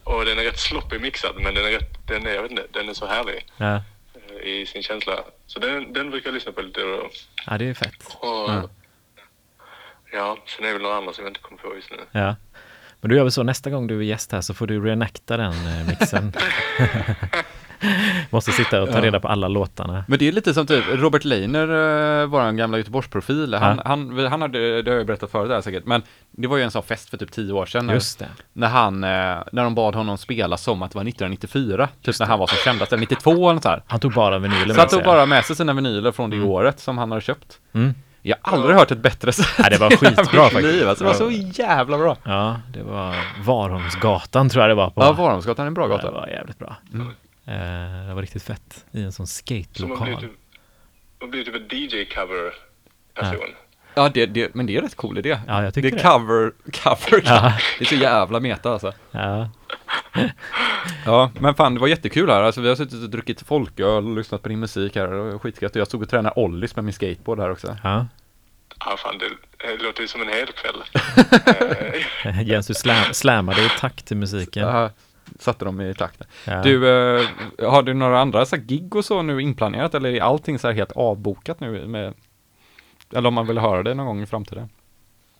Och 0.05 0.25
den 0.25 0.39
är 0.39 0.43
rätt 0.45 0.59
sloppy 0.59 0.99
mixad 0.99 1.35
men 1.41 1.55
den 1.55 1.65
är 1.65 1.71
rätt, 1.71 2.07
den 2.07 2.27
är, 2.27 2.31
jag 2.35 2.43
vet 2.43 2.51
inte, 2.51 2.67
den 2.73 2.89
är 2.89 2.95
så 2.95 3.07
härlig 3.07 3.47
ja. 3.57 3.75
eh, 3.75 4.49
i 4.49 4.67
sin 4.67 4.83
känsla. 4.83 5.25
Så 5.47 5.59
den, 5.59 5.93
den 5.93 6.11
brukar 6.11 6.29
jag 6.29 6.35
lyssna 6.35 6.53
på 6.53 6.63
lite 6.63 6.81
då. 6.81 7.11
ja 7.47 7.59
det 7.59 7.65
är 7.69 7.75
fett. 7.75 8.17
Och, 8.21 8.51
Mm. 8.51 8.69
Ja, 10.13 10.39
sen 10.47 10.65
är 10.65 10.69
det 10.69 10.73
väl 10.75 10.83
några 10.83 10.97
andra 10.97 11.13
som 11.13 11.25
jag 11.25 11.31
inte 11.31 11.41
kommer 11.41 11.63
på 11.63 11.75
just 11.75 11.91
nu. 11.91 11.97
Ja. 12.13 12.37
Men 13.01 13.11
då 13.11 13.17
gör 13.17 13.25
vi 13.25 13.31
så 13.31 13.43
nästa 13.43 13.71
gång 13.71 13.87
du 13.87 13.99
är 13.99 14.03
gäst 14.03 14.33
här 14.33 14.41
så 14.41 14.55
får 14.55 14.67
du 14.67 14.81
reenacta 14.85 15.37
den 15.37 15.53
eh, 15.53 15.87
mixen. 15.89 16.33
Måste 18.31 18.53
sitta 18.53 18.83
och 18.83 18.93
ta 18.93 19.01
reda 19.01 19.21
på 19.21 19.29
alla 19.29 19.49
låtarna. 19.49 20.05
Men 20.09 20.19
det 20.19 20.29
är 20.29 20.33
lite 20.33 20.55
som 20.55 20.67
typ 20.67 20.85
Robert 20.93 21.25
Leiner, 21.25 21.71
uh, 21.71 22.27
våran 22.27 22.57
gamla 22.57 22.79
Göteborgsprofil, 22.79 23.55
han, 23.55 23.81
han, 23.85 24.27
han 24.27 24.43
hade, 24.43 24.83
det 24.83 24.91
har 24.91 24.99
jag 24.99 25.07
berättat 25.07 25.31
förut 25.31 25.49
där 25.49 25.61
säkert, 25.61 25.87
men 25.87 26.03
det 26.31 26.47
var 26.49 26.57
ju 26.57 26.63
en 26.63 26.71
sån 26.71 26.83
fest 26.83 27.11
för 27.11 27.17
typ 27.17 27.33
tio 27.33 27.53
år 27.53 27.67
sedan. 27.67 27.87
när- 27.87 27.95
Just 27.95 28.19
det. 28.19 28.29
När 28.53 28.69
han, 28.69 29.05
eh, 29.05 29.11
när 29.53 29.65
de 29.65 29.75
bad 29.75 29.95
honom 29.95 30.19
spela 30.19 30.57
som 30.57 30.83
att 30.83 30.91
det 30.91 30.97
var 30.99 31.05
1994, 31.05 31.89
typ 32.03 32.19
när 32.21 32.27
han 32.27 32.39
var 32.39 32.47
som 32.47 32.59
kändast, 32.59 32.93
eller 32.93 33.01
92 33.01 33.31
eller 33.31 33.53
något 33.55 33.63
så 33.63 33.69
här. 33.69 33.83
Han 33.87 34.01
tog 34.01 34.13
bara 34.13 34.39
vinyler 34.39 34.61
Så 34.61 34.67
han 34.69 34.77
med 34.77 34.89
tog 34.89 34.99
sig. 34.99 35.05
bara 35.05 35.27
med 35.27 35.45
sig 35.45 35.57
sina 35.57 35.73
vinyler 35.73 36.13
från 36.13 36.31
det 36.31 36.41
året 36.41 36.81
som 36.81 36.99
han 36.99 37.11
hade 37.11 37.21
köpt. 37.23 37.59
Mm. 37.75 37.95
Jag 38.27 38.37
har 38.43 38.57
aldrig 38.59 38.77
hört 38.77 38.91
ett 38.91 38.99
bättre 39.03 39.33
sätt 39.33 39.47
Ja, 39.59 39.69
det 39.71 39.81
var 39.81 39.91
skitbra 39.97 40.43
faktiskt. 40.43 40.65
liv, 40.65 40.89
alltså, 40.89 41.05
Det 41.05 41.11
var 41.11 41.17
så 41.17 41.31
jävla 41.31 41.99
bra. 41.99 42.17
Ja, 42.25 42.57
det 42.73 42.83
var 42.83 43.15
Varholmsgatan 43.45 44.49
tror 44.49 44.63
jag 44.63 44.71
det 44.71 44.75
var 44.75 44.91
på. 44.91 45.03
Ja, 45.03 45.13
Varholmsgatan 45.13 45.63
är 45.63 45.67
en 45.67 45.75
bra 45.75 45.85
Ja, 45.85 45.89
gata. 45.89 46.07
Det 46.07 46.13
var 46.13 46.27
jävligt 46.27 46.59
bra. 46.59 46.77
Eh, 47.47 48.07
det 48.09 48.15
var 48.15 48.21
riktigt 48.23 48.43
fett 48.43 48.85
i 48.93 49.03
en 49.03 49.13
sån 49.13 49.27
Så 49.27 49.43
man 49.49 49.57
blir 49.57 49.65
skatelokal. 49.65 50.21
typ, 50.21 50.31
man 51.21 51.31
blir 51.31 51.45
typ 51.45 51.55
en 51.55 51.69
DJ-cover-person. 51.79 53.55
Ja, 53.97 54.09
det, 54.15 54.27
det, 54.27 54.55
men 54.55 54.67
det 54.67 54.77
är 54.77 54.83
rätt 54.83 54.95
cool 54.95 55.19
idé. 55.19 55.39
Ja, 55.47 55.55
jag 55.63 55.65
det 55.65 55.71
tycker 55.73 55.89
är 55.89 55.97
det. 55.97 56.03
cover, 56.03 56.53
cover. 56.73 57.23
Ja. 57.25 57.53
Det 57.79 57.85
är 57.85 57.89
så 57.89 57.95
jävla 57.95 58.41
meta 58.41 58.71
alltså. 58.73 58.93
Ja, 59.11 59.51
Ja, 61.07 61.31
men 61.41 61.55
fan 61.55 61.75
det 61.75 61.81
var 61.81 61.89
jättekul 61.89 62.31
här. 62.31 62.43
Alltså 62.43 62.61
vi 62.61 62.69
har 62.69 62.77
suttit 62.77 63.03
och 63.03 63.11
druckit 63.11 63.43
folköl 63.43 64.07
och 64.07 64.17
lyssnat 64.17 64.43
på 64.43 64.49
din 64.49 64.61
musik 64.61 64.97
här. 64.97 65.09
Det 65.09 65.17
var 65.33 65.39
skitgött. 65.39 65.71
Och 65.73 65.81
Jag 65.81 65.87
stod 65.87 66.03
och 66.03 66.09
tränade 66.09 66.35
ollies 66.41 66.77
med 66.77 66.85
min 66.85 66.95
skateboard 66.95 67.39
här 67.41 67.51
också. 67.51 67.77
ja. 67.83 68.07
Ja, 68.87 68.97
fan, 68.97 69.19
det, 69.19 69.29
det 69.59 69.83
låter 69.83 70.01
ju 70.03 70.09
som 70.09 70.21
en 70.23 70.29
hel 70.29 70.47
kväll. 70.47 70.83
Eh, 72.25 72.43
Jens, 72.43 72.67
du 72.67 72.75
slam, 72.75 73.05
slammade 73.13 73.63
i 73.65 73.69
takt 73.79 74.07
till 74.07 74.17
musiken. 74.17 74.63
Jag 74.69 74.91
satte 75.39 75.65
dem 75.65 75.81
i 75.81 75.95
takt. 75.95 76.21
Ja. 76.47 76.63
Du, 76.63 76.89
eh, 76.89 77.29
har 77.59 77.83
du 77.83 77.95
några 77.95 78.21
andra 78.21 78.47
så 78.47 78.57
här, 78.57 78.63
gig 78.63 78.97
och 78.97 79.05
så 79.05 79.23
nu 79.23 79.41
inplanerat 79.41 79.95
eller 79.95 80.15
är 80.15 80.21
allting 80.21 80.59
så 80.59 80.67
här 80.67 80.75
helt 80.75 80.93
avbokat 80.93 81.61
nu 81.61 81.87
med 81.87 82.15
eller 83.15 83.29
om 83.29 83.35
man 83.35 83.47
vill 83.47 83.59
höra 83.59 83.83
det 83.83 83.95
någon 83.95 84.07
gång 84.07 84.23
i 84.23 84.27
framtiden? 84.27 84.69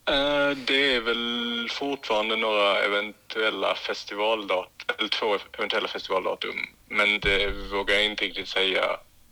Eh, 0.05 0.57
det 0.57 0.95
är 0.95 1.01
väl 1.01 1.67
fortfarande 1.71 2.35
några 2.35 2.79
eventuella 2.79 3.75
festivaldatum, 3.75 4.95
eller 4.97 5.09
två 5.09 5.37
eventuella 5.57 5.87
festivaldatum. 5.87 6.55
Men 6.87 7.19
det 7.19 7.49
vågar 7.71 7.95
jag 7.95 8.05
inte 8.05 8.25
riktigt 8.25 8.47
säga 8.47 8.83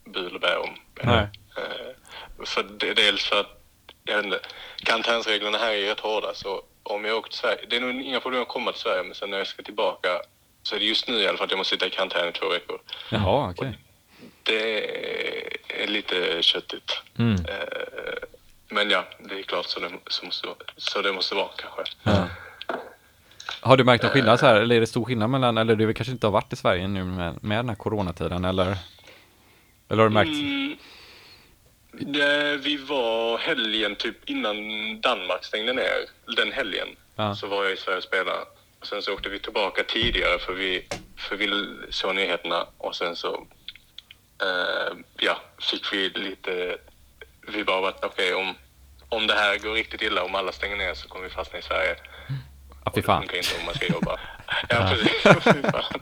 bu 0.06 0.28
eller 0.28 0.40
bä 0.40 0.58
om. 0.58 0.70
Nej. 1.04 1.28
Eh, 1.58 2.46
för 2.46 2.64
det, 2.64 2.94
dels 2.94 3.24
för 3.24 3.40
att, 3.40 3.62
jag 4.04 4.16
vet 4.16 4.26
inte, 4.26 4.40
karantänsreglerna 4.84 5.58
här 5.58 5.74
är 5.74 5.90
rätt 5.90 6.00
hårda 6.00 6.34
så 6.34 6.62
om 6.84 7.06
jag 7.06 7.18
åker 7.18 7.30
till 7.30 7.40
Sverige, 7.40 7.66
det 7.70 7.76
är 7.76 7.82
nog 7.82 8.02
inga 8.02 8.20
problem 8.20 8.42
att 8.42 8.48
komma 8.48 8.72
till 8.72 8.82
Sverige 8.82 9.04
men 9.04 9.16
sen 9.16 9.30
när 9.30 9.38
jag 9.38 9.48
ska 9.48 9.64
tillbaka 9.64 10.10
så 10.64 10.76
är 10.76 10.80
det 10.80 10.86
just 10.86 11.08
nu 11.08 11.14
i 11.16 11.28
alla 11.28 11.38
fall 11.38 11.46
att 11.46 11.52
jag 11.52 11.58
måste 11.58 11.76
sitta 11.76 11.88
i 11.88 11.90
karantän 11.90 12.30
i 12.30 12.32
två 12.32 12.50
veckor. 12.50 12.80
Jaha, 13.10 13.50
okej. 13.58 13.78
Det 14.44 15.84
är 15.84 15.88
lite 15.88 16.42
köttigt. 16.44 17.02
Mm. 17.18 17.34
Eh, 17.34 18.28
Men 18.70 18.90
ja, 18.90 19.06
det 19.20 19.40
är 19.40 19.44
klart 19.44 19.66
så 19.66 19.80
det, 19.80 19.90
så 20.08 20.26
måste, 20.26 20.48
så 20.78 21.02
det 21.02 21.14
måste 21.14 21.36
vara 21.36 21.50
kanske. 21.56 21.96
Ja. 22.04 22.28
Har 23.62 23.78
du 23.78 23.84
märkt 23.84 24.04
någon 24.04 24.12
skillnad 24.12 24.40
så 24.40 24.46
här, 24.46 24.56
eller 24.62 24.76
är 24.76 24.80
det 24.80 24.88
stor 24.88 25.06
skillnad 25.06 25.30
mellan, 25.30 25.58
eller 25.58 25.76
du 25.76 25.94
kanske 25.94 26.12
inte 26.12 26.28
har 26.28 26.32
varit 26.32 26.54
i 26.54 26.56
Sverige 26.56 26.88
nu 26.88 27.04
med, 27.04 27.44
med 27.44 27.58
den 27.58 27.70
här 27.70 27.76
coronatiden, 27.76 28.46
eller? 28.46 28.78
Eller 29.90 30.04
har 30.04 30.10
du 30.10 30.14
märkt? 30.14 30.30
Mm, 30.30 30.78
det, 31.92 32.58
vi 32.58 32.78
var 32.78 33.38
helgen 33.38 33.96
typ 33.96 34.30
innan 34.30 34.56
Danmark 35.02 35.44
stängde 35.46 35.74
ner, 35.74 36.06
den 36.38 36.52
helgen, 36.52 36.88
Ja. 37.16 37.36
så 37.36 37.48
var 37.48 37.64
jag 37.64 37.74
i 37.74 37.78
Sverige 37.78 37.98
och 37.98 38.04
spelade. 38.04 38.46
Sen 38.84 39.02
så 39.02 39.14
åkte 39.14 39.30
vi 39.30 39.40
tillbaka 39.40 39.84
tidigare 39.84 40.40
för 40.40 40.54
vi 40.54 40.88
för 41.18 41.36
vi 41.36 41.48
såg 41.90 42.16
nyheterna 42.16 42.68
och 42.78 42.96
sen 42.96 43.16
så 43.16 43.48
eh, 44.42 44.98
ja, 45.18 45.42
fick 45.72 45.94
vi 45.94 46.10
lite, 46.10 46.78
vi 47.48 47.64
bara 47.64 47.90
att 47.90 48.04
okej 48.04 48.34
om, 48.34 48.56
om 49.10 49.28
det 49.28 49.34
här 49.34 49.58
går 49.58 49.74
riktigt 49.74 50.02
illa, 50.02 50.24
om 50.24 50.36
alla 50.36 50.52
stänger 50.52 50.76
ner 50.78 50.94
så 50.94 51.08
kommer 51.08 51.26
vi 51.26 51.32
fastna 51.34 51.60
i 51.60 51.62
Sverige. 51.62 51.96
Ja, 51.96 51.96
fy 52.28 52.82
Och 52.86 52.92
det 52.96 53.02
fan. 53.02 53.22
funkar 53.22 53.38
inte 53.38 53.56
om 53.60 53.66
man 53.66 53.76
ska 53.76 53.86
jobba. 53.88 54.20
ja, 54.70 54.90
precis. 54.90 55.22
Fy 55.44 55.62
fan. 55.72 56.02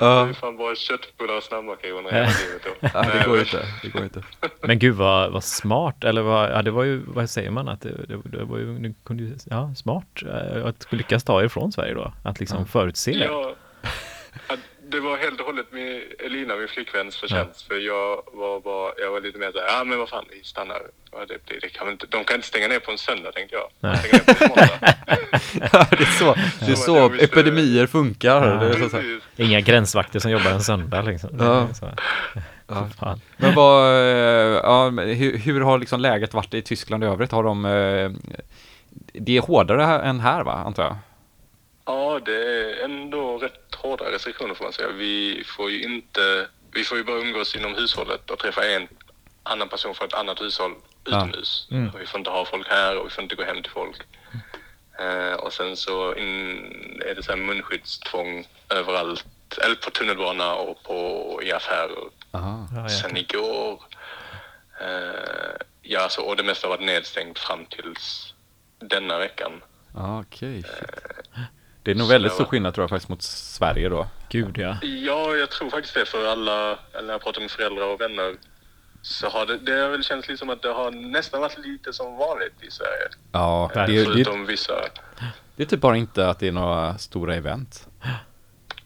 Ja. 0.00 0.24
Det 0.24 0.30
är 0.30 0.32
fan 0.32 0.56
bara 0.56 0.74
köttbullar 0.74 1.36
och 1.36 1.42
snabbmakaroner 1.42 2.10
hela 2.10 2.26
livet 2.26 2.62
då. 2.64 2.88
Ja, 2.94 3.02
det 3.12 3.24
går 3.26 3.38
inte. 3.40 3.66
Det 3.82 3.88
går 3.88 4.02
inte. 4.02 4.22
Men 4.60 4.78
gud 4.78 4.94
vad, 4.94 5.32
vad 5.32 5.44
smart, 5.44 6.04
eller 6.04 6.22
vad, 6.22 6.50
ja 6.50 6.62
det 6.62 6.70
var 6.70 6.84
ju, 6.84 7.02
vad 7.06 7.30
säger 7.30 7.50
man 7.50 7.68
att 7.68 7.80
det, 7.80 8.06
det, 8.08 8.16
det 8.24 8.44
var 8.44 8.58
ju, 8.58 8.94
kunde 9.04 9.22
ju, 9.22 9.36
ja 9.44 9.74
smart 9.76 10.22
eh, 10.22 10.66
att 10.66 10.92
lyckas 10.92 11.24
ta 11.24 11.42
er 11.42 11.48
från 11.48 11.72
Sverige 11.72 11.94
då, 11.94 12.12
att 12.24 12.40
liksom 12.40 12.66
förutse 12.66 13.12
det. 13.12 13.24
Ja, 13.24 13.54
det 14.88 15.00
var 15.00 15.16
helt 15.16 15.40
och 15.40 15.46
hållet 15.46 15.72
med 15.72 16.02
Elina, 16.18 16.56
min 16.56 16.68
flickväns 16.68 17.16
förtjänst. 17.16 17.62
För 17.62 17.74
jag 17.74 18.22
var 18.32 18.60
bara, 18.60 18.92
jag 18.98 19.10
var 19.10 19.20
lite 19.20 19.38
mer 19.38 19.52
såhär, 19.52 19.66
ja 19.66 19.84
men 19.84 19.98
vad 19.98 20.08
fan, 20.08 20.24
vi 20.30 20.44
stannar. 20.44 20.82
Ja, 21.12 21.18
det, 21.28 21.38
det, 21.44 21.58
det 21.60 21.68
kan 21.68 21.88
inte, 21.88 22.06
de 22.06 22.24
kan 22.24 22.34
inte 22.36 22.48
stänga 22.48 22.68
ner 22.68 22.78
på 22.78 22.90
en 22.90 22.98
söndag 22.98 23.32
tänkte 23.32 23.56
jag. 23.56 23.68
De 23.80 23.88
Nej. 23.88 23.96
stänger 23.98 24.24
ner 24.26 24.34
på 24.34 24.42
en 24.44 24.48
måndag. 24.50 24.94
Ja, 25.72 25.86
det 25.90 26.02
är 26.02 26.18
så, 26.18 26.34
det 26.66 26.72
är 26.72 26.74
Så 26.74 26.82
så 26.82 26.96
jag 26.96 27.08
visste- 27.08 27.24
epidemier 27.24 27.86
funkar. 27.86 28.40
Det 28.60 28.66
är 28.84 28.88
så. 28.88 29.42
Inga 29.42 29.60
gränsvakter 29.60 30.18
som 30.18 30.30
jobbar 30.30 30.50
en 30.50 30.60
söndag 30.62 31.02
liksom. 31.02 31.30
Ja. 31.40 31.68
Så, 31.74 31.90
Ja. 32.66 32.88
Men 33.36 33.54
vad, 33.54 33.84
eh, 33.90 34.60
ja, 34.62 34.90
hur, 34.90 35.38
hur 35.38 35.60
har 35.60 35.78
liksom 35.78 36.00
läget 36.00 36.34
varit 36.34 36.54
i 36.54 36.62
Tyskland 36.62 37.04
i 37.04 37.06
övrigt? 37.06 37.32
Har 37.32 37.42
de, 37.44 37.64
eh, 37.64 38.10
det 39.12 39.36
är 39.36 39.40
hårdare 39.40 39.84
än 40.00 40.20
här 40.20 40.42
va, 40.44 40.52
antar 40.52 40.82
jag? 40.82 40.96
Ja, 41.86 42.20
det 42.24 42.32
är 42.32 42.84
ändå 42.84 43.38
rätt 43.38 43.67
hårda 43.78 44.10
restriktioner 44.12 44.54
får 44.54 44.64
man 44.64 44.72
säga. 44.72 44.88
Vi 44.88 45.42
får 45.46 45.70
ju 45.70 45.82
inte, 45.82 46.48
vi 46.72 46.84
får 46.84 46.98
ju 46.98 47.04
bara 47.04 47.18
umgås 47.18 47.56
inom 47.56 47.74
hushållet 47.74 48.30
och 48.30 48.38
träffa 48.38 48.66
en 48.66 48.88
annan 49.42 49.68
person 49.68 49.94
från 49.94 50.06
ett 50.08 50.14
annat 50.14 50.40
hushåll 50.40 50.74
utomhus. 51.04 51.68
Mm. 51.70 51.88
Och 51.94 52.00
Vi 52.00 52.06
får 52.06 52.18
inte 52.18 52.30
ha 52.30 52.44
folk 52.44 52.68
här 52.68 52.98
och 52.98 53.06
vi 53.06 53.10
får 53.10 53.22
inte 53.22 53.34
gå 53.34 53.44
hem 53.44 53.62
till 53.62 53.72
folk. 53.72 53.96
Eh, 54.98 55.32
och 55.32 55.52
sen 55.52 55.76
så 55.76 56.14
in, 56.14 57.02
är 57.06 57.14
det 57.14 57.22
så 57.22 57.32
här 57.32 57.38
munskyddstvång 57.38 58.48
överallt, 58.68 59.26
eller 59.64 59.74
på 59.74 59.90
tunnelbana 59.90 60.54
och 60.54 60.82
på, 60.82 61.40
i 61.42 61.52
affärer. 61.52 62.04
Aha. 62.30 62.68
Ja, 62.74 62.88
Sen 62.88 63.16
igår, 63.16 63.82
eh, 64.80 65.56
ja 65.82 66.08
så, 66.08 66.22
och 66.22 66.36
det 66.36 66.42
mesta 66.42 66.66
har 66.66 66.76
varit 66.76 66.86
nedstängt 66.86 67.38
fram 67.38 67.66
tills 67.66 68.34
denna 68.78 69.18
veckan. 69.18 69.52
Ja, 69.94 70.20
okej. 70.20 70.62
shit. 70.62 71.44
Det 71.88 71.92
är 71.92 71.96
nog 71.96 72.08
väldigt 72.08 72.32
stor 72.32 72.44
skillnad 72.44 72.74
tror 72.74 72.82
jag 72.82 72.90
faktiskt 72.90 73.08
mot 73.08 73.22
Sverige 73.22 73.88
då. 73.88 74.06
Gud 74.28 74.58
ja. 74.58 74.76
Ja, 74.82 75.34
jag 75.36 75.50
tror 75.50 75.70
faktiskt 75.70 75.94
det 75.94 76.04
för 76.06 76.26
alla, 76.26 76.78
eller 76.92 77.02
när 77.06 77.14
jag 77.14 77.22
pratar 77.22 77.40
med 77.40 77.50
föräldrar 77.50 77.86
och 77.94 78.00
vänner 78.00 78.34
så 79.02 79.28
har 79.28 79.46
det, 79.46 79.58
det 79.58 79.72
har 79.72 79.88
väl 79.88 80.04
känts 80.04 80.28
lite 80.28 80.38
som 80.38 80.50
att 80.50 80.62
det 80.62 80.68
har 80.68 80.90
nästan 80.90 81.40
varit 81.40 81.58
lite 81.58 81.92
som 81.92 82.16
vanligt 82.16 82.54
i 82.62 82.70
Sverige. 82.70 83.08
Ja, 83.32 83.70
det, 83.74 83.80
är- 83.80 83.86
det, 83.86 84.00
är- 84.00 84.04
Förutom 84.04 84.46
vissa... 84.46 84.72
det 85.56 85.62
är 85.62 85.66
typ 85.66 85.80
bara 85.80 85.96
inte 85.96 86.28
att 86.28 86.38
det 86.38 86.48
är 86.48 86.52
några 86.52 86.98
stora 86.98 87.34
event. 87.34 87.88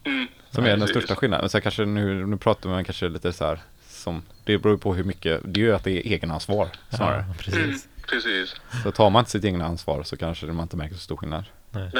Mm, 0.03 0.27
Som 0.51 0.63
är 0.65 0.69
den 0.69 0.79
precis. 0.79 0.95
största 0.95 1.15
skillnaden. 1.15 1.43
Men 1.43 1.49
sen 1.49 1.61
kanske 1.61 1.85
nu, 1.85 2.25
nu 2.27 2.37
pratar 2.37 2.69
man 2.69 2.85
kanske 2.85 3.09
lite 3.09 3.33
så 3.33 3.45
här 3.45 3.59
som, 3.87 4.21
det 4.43 4.57
beror 4.57 4.77
på 4.77 4.93
hur 4.93 5.03
mycket, 5.03 5.41
det 5.43 5.59
är 5.59 5.63
ju 5.65 5.75
att 5.75 5.83
det 5.83 5.91
är 5.91 6.11
egenansvar 6.11 6.69
snarare. 6.89 7.25
Ja, 7.27 7.33
precis. 7.37 7.55
Mm, 7.63 7.77
precis. 8.07 8.55
Så 8.83 8.91
tar 8.91 9.09
man 9.09 9.19
inte 9.19 9.31
sitt 9.31 9.45
egna 9.45 9.65
ansvar 9.65 10.03
så 10.03 10.17
kanske 10.17 10.45
man 10.45 10.63
inte 10.63 10.77
märker 10.77 10.95
så 10.95 11.01
stor 11.01 11.17
skillnad. 11.17 11.43
Nej. 11.73 11.91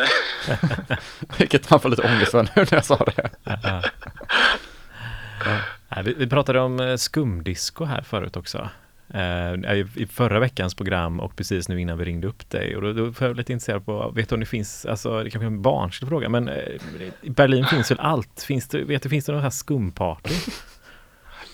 Vilket 1.37 1.69
man 1.69 1.79
får 1.79 1.89
lite 1.89 2.01
ångest 2.01 2.31
för 2.31 2.43
nu 2.43 2.49
när 2.55 2.73
jag 2.73 2.85
sa 2.85 3.05
det. 3.15 3.29
Nej, 5.89 6.03
vi, 6.03 6.13
vi 6.13 6.27
pratade 6.27 6.59
om 6.59 6.79
eh, 6.79 6.95
skumdisco 6.95 7.85
här 7.85 8.01
förut 8.01 8.35
också. 8.37 8.69
Eh, 9.13 9.53
i, 9.73 10.07
förra 10.11 10.39
veckans 10.39 10.75
program 10.75 11.19
och 11.19 11.35
precis 11.35 11.69
nu 11.69 11.81
innan 11.81 11.97
vi 11.97 12.05
ringde 12.05 12.27
upp 12.27 12.49
dig. 12.49 12.75
Och 12.75 12.81
då, 12.81 12.93
då 12.93 13.03
var 13.05 13.27
jag 13.27 13.37
lite 13.37 13.53
intresserad 13.53 13.85
på, 13.85 14.11
vet 14.15 14.29
du 14.29 14.35
om 14.35 14.39
det 14.39 14.45
finns, 14.45 14.85
alltså 14.85 15.23
det 15.23 15.29
kanske 15.29 15.45
är 15.45 15.47
en 15.47 15.61
barnslig 15.61 16.09
fråga, 16.09 16.29
men 16.29 16.49
eh, 16.49 16.55
i 17.21 17.29
Berlin 17.29 17.65
finns 17.65 17.91
väl 17.91 17.99
allt? 17.99 18.43
Finns 18.47 18.67
det, 18.67 18.83
vet 18.83 19.03
du, 19.03 19.09
finns 19.09 19.25
det 19.25 19.31
någon 19.31 19.41
här 19.41 19.49
skumparty? 19.49 20.33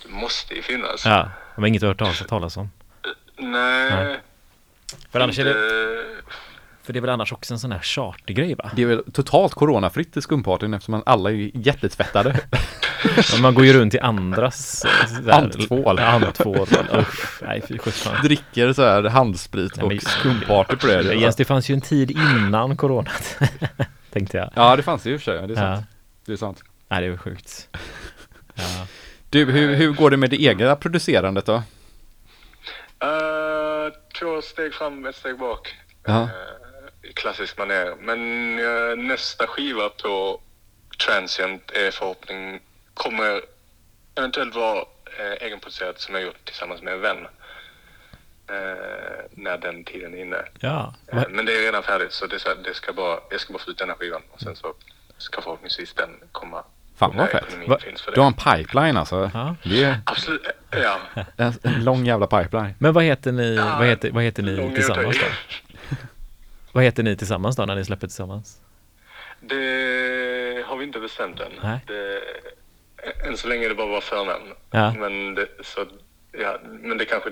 Det 0.03 0.09
måste 0.09 0.53
ju 0.53 0.61
finnas. 0.61 1.05
Ja, 1.05 1.31
var 1.55 1.67
inget 1.67 1.81
hört 1.81 1.97
talas, 1.97 2.25
talas 2.27 2.57
om. 2.57 2.69
Nej. 3.37 3.89
Nej. 3.91 4.19
För 5.11 5.19
annars 5.19 5.39
är 5.39 5.43
det, 5.45 5.49
inte- 5.49 6.23
för 6.89 6.93
det 6.93 6.99
är 6.99 7.01
väl 7.01 7.09
annars 7.09 7.33
också 7.33 7.53
en 7.53 7.59
sån 7.59 7.71
här 7.71 7.79
chartergrej 7.79 8.55
va? 8.55 8.71
Det 8.75 8.81
är 8.81 8.85
väl 8.85 9.11
totalt 9.11 9.53
coronafritt 9.53 10.17
i 10.17 10.21
skumpartyn 10.21 10.73
eftersom 10.73 10.91
man 10.91 11.03
alla 11.05 11.31
är 11.31 11.51
jättetvättade. 11.53 12.39
Man 13.41 13.53
går 13.53 13.65
ju 13.65 13.73
runt 13.73 13.93
i 13.93 13.99
andras 13.99 14.85
eh. 14.85 14.91
Ja, 15.27 15.33
Andtvål. 15.33 15.99
Usch, 16.93 17.41
nej 17.41 17.61
fy 17.67 17.77
sjutton. 17.77 18.13
Dricker 18.23 18.73
så 18.73 18.83
här 18.83 19.03
handsprit 19.03 19.75
Nej, 19.75 19.87
men- 19.87 19.97
och 19.97 20.03
skumparty 20.03 20.75
på 20.75 20.87
det. 20.87 21.13
Jens, 21.13 21.35
det 21.35 21.45
fanns 21.45 21.69
ju 21.69 21.73
en 21.73 21.81
tid 21.81 22.11
innan 22.11 22.77
coronat. 22.77 23.37
Tänkte 24.11 24.37
jag. 24.37 24.49
Ja, 24.55 24.75
det 24.75 24.83
fanns 24.83 25.03
det 25.03 25.09
i 25.09 25.15
och 25.15 25.21
för 25.21 25.37
sig. 25.37 25.47
Det 25.47 25.53
är 25.53 25.55
sant. 25.55 25.79
Ja. 25.79 25.83
Det 26.25 26.31
är 26.31 26.37
sant. 26.37 26.63
Nej, 26.87 27.01
det 27.01 27.07
är 27.13 27.17
sjukt. 27.17 27.67
Ja. 28.55 28.63
Du, 29.29 29.45
hur, 29.45 29.75
hur 29.75 29.91
går 29.91 30.11
det 30.11 30.17
med 30.17 30.29
det 30.29 30.41
egna 30.43 30.75
producerandet 30.75 31.45
då? 31.45 31.53
Eh, 31.53 31.61
två 34.19 34.41
steg 34.41 34.73
fram, 34.73 35.05
ett 35.05 35.15
steg 35.15 35.39
bak. 35.39 35.75
Ja. 36.05 36.29
Eh, 37.10 37.11
I 37.11 37.14
klassisk 37.14 37.57
manér. 37.57 37.95
Men 37.99 38.19
eh, 38.60 38.98
nästa 38.98 39.48
skiva 39.48 39.90
på 39.90 40.41
Transient 41.06 41.72
är 41.72 41.91
förhoppning 41.91 42.60
kommer 42.94 43.41
eventuellt 44.15 44.56
vara 44.56 44.80
uh, 44.80 45.34
egenproducerat 45.44 45.99
som 46.02 46.15
jag 46.15 46.23
gjort 46.23 46.45
tillsammans 46.45 46.81
med 46.81 46.94
en 46.94 47.02
vän. 47.02 47.18
Eh, 48.49 49.26
när 49.31 49.57
den 49.57 49.84
tiden 49.84 50.14
är 50.14 50.18
inne. 50.22 50.38
ja. 50.60 50.94
Eh, 51.07 51.23
men 51.30 51.45
det 51.45 51.53
är 51.57 51.61
redan 51.61 51.84
färdigt 51.84 52.11
så 52.14 52.27
det, 52.27 52.40
så- 52.40 52.53
det 52.64 52.73
ska 52.73 52.94
bara, 52.94 53.19
jag 53.31 53.40
ska 53.41 53.53
bara 53.53 53.60
få 53.64 53.72
ut 53.72 53.77
denna 53.77 53.94
skivan 53.95 54.22
och 54.31 54.41
sen 54.41 54.56
så 54.56 54.73
ska 55.18 55.41
förhoppningsvis 55.41 55.94
den 55.94 56.10
komma. 56.31 56.64
Fan 56.98 57.18
vad 57.18 57.30
fett. 57.30 57.44
Va- 57.68 57.77
Du 58.14 58.19
har 58.22 58.27
en 58.27 58.34
pipeline 58.34 58.98
alltså. 58.98 59.31
Ja. 59.34 59.56
Det 59.64 59.84
är 59.84 59.98
Absolut, 60.06 60.45
eh, 60.72 60.80
ja. 60.81 60.99
en, 61.38 61.53
en 61.64 61.84
lång 61.84 62.06
jävla 62.06 62.27
pipeline. 62.27 62.73
Men 62.80 62.94
vad 62.94 63.03
heter 63.03 63.31
ni, 63.31 63.56
Ja, 63.56 63.76
vad 63.80 63.88
heter, 63.88 64.11
vad 64.11 64.23
heter 64.23 64.44
ni 64.44 64.73
tillsammans 64.76 65.18
då? 65.19 65.26
Vad 66.80 66.85
heter 66.85 67.03
ni 67.03 67.15
tillsammans 67.15 67.56
då 67.56 67.65
när 67.65 67.76
ni 67.76 67.85
släpper 67.85 68.07
tillsammans? 68.07 68.61
Det 69.39 70.64
har 70.65 70.77
vi 70.77 70.85
inte 70.85 70.99
bestämt 70.99 71.39
än. 71.39 71.51
Nej. 71.64 71.80
Det, 71.88 72.22
än 73.27 73.38
så 73.38 73.47
länge 73.47 73.65
är 73.65 73.69
det 73.69 73.76
bara 73.76 73.88
våra 73.88 74.01
förnamn. 74.01 74.53
Ja. 74.72 74.93
Men, 74.93 75.35
det, 75.35 75.47
så, 75.64 75.85
ja, 76.31 76.60
men 76.64 76.97
det 76.97 77.06
kanske 77.06 77.30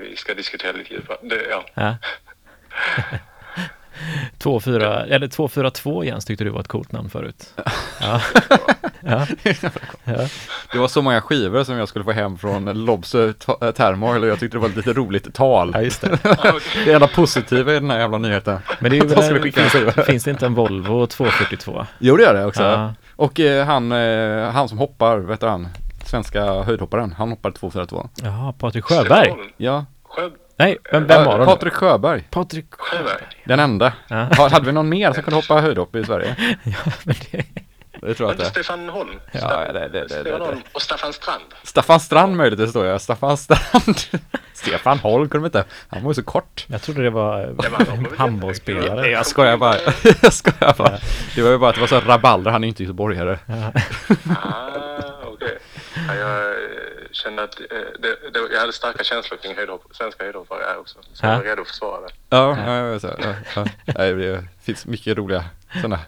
vi 0.00 0.16
ska 0.16 0.34
diskutera 0.34 0.72
lite 0.72 0.94
djupare. 0.94 1.18
Det, 1.22 1.46
ja. 1.50 1.64
Ja. 1.74 1.96
24, 4.42 5.04
eller 5.04 5.28
242 5.28 6.04
Jens 6.04 6.24
tyckte 6.24 6.44
du 6.44 6.50
var 6.50 6.60
ett 6.60 6.68
coolt 6.68 6.92
namn 6.92 7.10
förut. 7.10 7.54
Ja. 8.00 8.20
ja. 9.00 9.26
ja. 10.04 10.26
Det 10.72 10.78
var 10.78 10.88
så 10.88 11.02
många 11.02 11.20
skivor 11.20 11.64
som 11.64 11.76
jag 11.76 11.88
skulle 11.88 12.04
få 12.04 12.12
hem 12.12 12.38
från 12.38 12.84
Lobster 12.84 13.32
t- 13.32 13.72
Termor 13.72 14.18
och 14.20 14.26
jag 14.26 14.40
tyckte 14.40 14.56
det 14.56 14.60
var 14.60 14.68
ett 14.68 14.76
lite 14.76 14.92
roligt 14.92 15.34
tal. 15.34 15.70
ja, 15.74 15.82
just 15.82 16.00
det. 16.00 16.18
Det 16.84 16.92
enda 16.92 17.06
positiva 17.08 17.70
i 17.72 17.74
den 17.74 17.90
här 17.90 17.98
jävla 17.98 18.18
nyheten. 18.18 18.58
Men 18.80 18.90
det 18.90 18.98
är 18.98 19.04
väl, 19.32 19.52
finns, 19.52 20.06
finns 20.06 20.24
det 20.24 20.30
inte 20.30 20.46
en 20.46 20.54
Volvo 20.54 21.06
242? 21.06 21.86
Jo 21.98 22.16
det 22.16 22.22
gör 22.22 22.34
det 22.34 22.44
också. 22.44 22.62
Ja. 22.62 22.94
Och 23.16 23.40
eh, 23.40 23.66
han, 23.66 23.92
eh, 23.92 24.50
han 24.50 24.68
som 24.68 24.78
hoppar, 24.78 25.18
vet 25.18 25.40
du 25.40 25.46
han? 25.46 25.68
Svenska 26.06 26.62
höjdhopparen, 26.62 27.12
han 27.18 27.30
hoppar 27.30 27.50
242. 27.50 28.08
Jaha, 28.22 28.52
Patrik 28.52 28.84
Sjöberg? 28.84 29.32
Ja, 29.56 29.84
Sjö, 30.04 30.30
Nej, 30.56 30.78
vem, 30.92 31.06
vem 31.06 31.24
var 31.24 31.32
Eh, 31.34 31.38
det? 31.40 31.44
Patrik 31.46 31.72
Sjöberg, 31.72 32.24
Patrik 32.30 32.66
Sjöberg. 32.70 33.22
den 33.44 33.60
enda. 33.60 33.92
Ja. 34.08 34.28
Ha- 34.36 34.48
Hade 34.48 34.66
vi 34.66 34.72
någon 34.72 34.88
mer 34.88 35.12
som 35.12 35.22
kunde 35.22 35.36
hoppa 35.36 35.60
höjdhopp 35.60 35.96
i 35.96 36.04
Sverige? 36.04 36.36
Ja, 36.64 36.92
men 37.04 37.14
det, 37.30 37.44
Det 38.00 38.14
tror 38.14 38.28
jag 38.28 38.34
inte. 38.34 38.44
Stefan 38.44 38.88
Holm. 38.88 39.10
Ja, 39.32 39.72
det- 39.72 39.72
det- 39.72 39.88
det- 39.88 40.08
Stefan 40.08 40.24
det- 40.24 40.30
det. 40.38 40.44
Holm 40.44 40.60
och 40.72 40.82
Staffan 40.82 41.12
Strand. 41.12 41.42
Staffan 41.62 42.00
Strand 42.00 42.36
möjligtvis 42.36 42.70
står 42.70 42.86
jag. 42.86 43.00
Staffan 43.00 43.36
Strand. 43.36 43.96
Stefan 44.54 44.98
Holm 44.98 45.28
kunde 45.28 45.48
de 45.48 45.58
inte. 45.58 45.70
Han 45.88 46.02
var 46.02 46.10
ju 46.10 46.14
så 46.14 46.22
kort. 46.22 46.64
jag 46.68 46.82
trodde 46.82 47.02
det 47.02 47.10
var 47.10 47.46
väl 47.46 48.06
handbollsspelare. 48.18 49.08
Jag 49.10 49.26
skojar 49.26 49.56
bara. 49.56 49.76
jag 50.22 50.32
skojar 50.32 50.74
bara. 50.78 50.98
Det 51.34 51.42
var 51.42 51.50
ju 51.50 51.58
bara 51.58 51.68
att 51.70 51.74
det 51.74 51.80
var 51.80 51.88
så 51.88 52.00
rabalder. 52.00 52.50
Han 52.50 52.64
är 52.64 52.66
ju 52.66 52.68
inte 52.68 52.82
göteborgare. 52.82 53.38
Ah, 53.48 55.00
okej. 55.26 55.58
Ja, 56.08 56.14
jag 56.14 56.30
eh, 56.38 56.41
kände 57.22 57.42
att 57.42 57.60
eh, 57.60 57.66
det, 57.98 58.30
det, 58.32 58.38
jag 58.52 58.60
hade 58.60 58.72
starka 58.72 59.04
känslor 59.04 59.38
kring 59.38 59.56
höjdhopp, 59.56 59.82
svenska 59.92 60.24
höjdhoppare 60.24 60.62
här 60.68 60.78
också. 60.80 60.98
Så 61.12 61.26
jag 61.26 61.32
Ja. 61.32 61.36
var 61.38 61.44
redo 61.44 61.62
att 61.62 61.68
försvara 61.68 62.00
det. 62.00 62.12
Ja, 62.28 62.56
ja, 62.66 62.76
ja, 62.76 62.98
så, 63.00 63.06
ja, 63.54 63.64
ja. 63.86 63.94
Det 63.94 64.44
finns 64.62 64.86
mycket 64.86 65.16
roliga 65.16 65.44
sådana. 65.74 65.98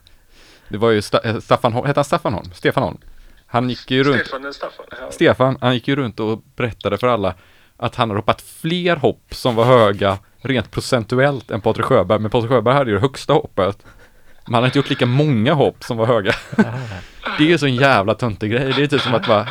Det 0.68 0.78
var 0.78 0.90
ju 0.90 1.00
Sta- 1.00 1.26
eh, 1.26 1.38
Staffan 1.40 1.72
Holm, 1.72 1.86
hette 1.86 1.98
han 2.00 2.04
Staffan 2.04 2.34
Holm? 2.34 2.52
Stefan 2.54 2.82
Holm. 2.82 2.98
Han 3.46 3.68
gick 3.70 3.90
ju 3.90 4.04
runt, 4.04 4.26
Stefan 4.26 4.54
Staffan? 4.54 4.86
Ja. 5.00 5.10
Stefan, 5.10 5.58
han 5.60 5.74
gick 5.74 5.88
ju 5.88 5.96
runt 5.96 6.20
och 6.20 6.42
berättade 6.56 6.98
för 6.98 7.06
alla 7.06 7.34
att 7.76 7.94
han 7.96 8.10
har 8.10 8.16
hoppat 8.16 8.42
fler 8.42 8.96
hopp 8.96 9.22
som 9.30 9.54
var 9.54 9.64
höga 9.64 10.18
rent 10.42 10.70
procentuellt 10.70 11.50
än 11.50 11.60
Patrik 11.60 11.86
Sjöberg. 11.86 12.18
Men 12.18 12.30
Patrik 12.30 12.50
Sjöberg 12.50 12.74
hade 12.74 12.90
ju 12.90 12.96
det 12.96 13.00
högsta 13.02 13.32
hoppet. 13.32 13.78
Men 14.46 14.54
han 14.54 14.62
har 14.62 14.66
inte 14.68 14.78
gjort 14.78 14.90
lika 14.90 15.06
många 15.06 15.52
hopp 15.54 15.84
som 15.84 15.96
var 15.96 16.06
höga. 16.06 16.32
Det 17.38 17.44
är 17.44 17.48
ju 17.48 17.58
så 17.58 17.66
en 17.66 17.74
jävla 17.76 18.14
töntig 18.14 18.50
grej. 18.52 18.72
Det 18.76 18.82
är 18.82 18.86
typ 18.86 19.00
som 19.00 19.14
att 19.14 19.26
bara... 19.26 19.48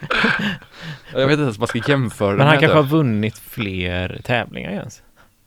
Jag 1.12 1.20
vet 1.26 1.30
inte 1.30 1.42
ens 1.42 1.58
vad 1.58 1.74
man 1.74 1.80
ska 1.82 1.90
jämföra 1.92 2.36
Men 2.36 2.46
han 2.46 2.58
kanske 2.58 2.76
har 2.78 2.82
vunnit 2.84 3.38
fler 3.38 4.20
tävlingar 4.24 4.70
Jens? 4.70 5.02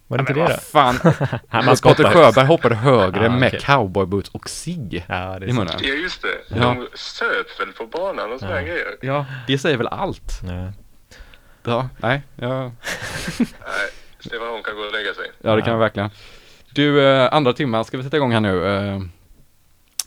Var 0.08 0.18
det 0.18 0.22
inte 0.22 0.34
det 0.34 0.40
då? 0.42 0.48
fan. 0.58 0.96
Han 1.50 1.66
man 1.66 1.76
Patrik 1.84 2.08
Sjöberg 2.08 2.46
hoppade 2.46 2.76
högre 2.76 3.30
med 3.30 3.48
okej. 3.48 3.60
cowboyboots 3.60 4.30
och 4.30 4.50
cigg 4.50 5.06
Ja, 5.08 5.16
det 5.40 5.46
är 5.46 5.50
i 5.50 5.54
munnen. 5.54 5.74
Ja, 5.82 5.88
just 5.94 6.22
det. 6.22 6.56
Ja. 6.56 6.56
De 6.56 6.88
söp 6.94 7.60
väl 7.60 7.72
på 7.74 7.88
banan 7.88 8.32
och 8.34 8.40
sådana 8.40 8.62
Ja. 8.62 8.68
grejer. 8.68 8.88
Ja, 9.02 9.26
det 9.48 9.58
säger 9.58 9.78
väl 9.78 9.88
allt. 9.88 10.40
Ja. 10.44 10.72
Ja, 11.66 11.90
nej, 11.98 12.22
ja, 12.36 12.64
Nej, 13.40 13.50
Stefan 14.20 14.48
Holm 14.48 14.64
kan 14.64 14.76
gå 14.76 14.82
och 14.82 14.92
lägga 14.94 15.14
sig. 15.14 15.32
ja 15.42 15.56
det 15.56 15.62
kan 15.62 15.68
Ja. 15.70 15.74
jag 15.74 15.80
verkligen. 15.80 16.10
Du, 16.70 17.06
eh, 17.06 17.34
andra 17.34 17.54
timman, 17.54 17.86
ska 17.86 17.98
vi 17.98 18.04
sätta 18.04 18.18
igång 18.18 18.32
här 18.32 18.40
nu? 18.40 18.66
Eh, 18.68 19.00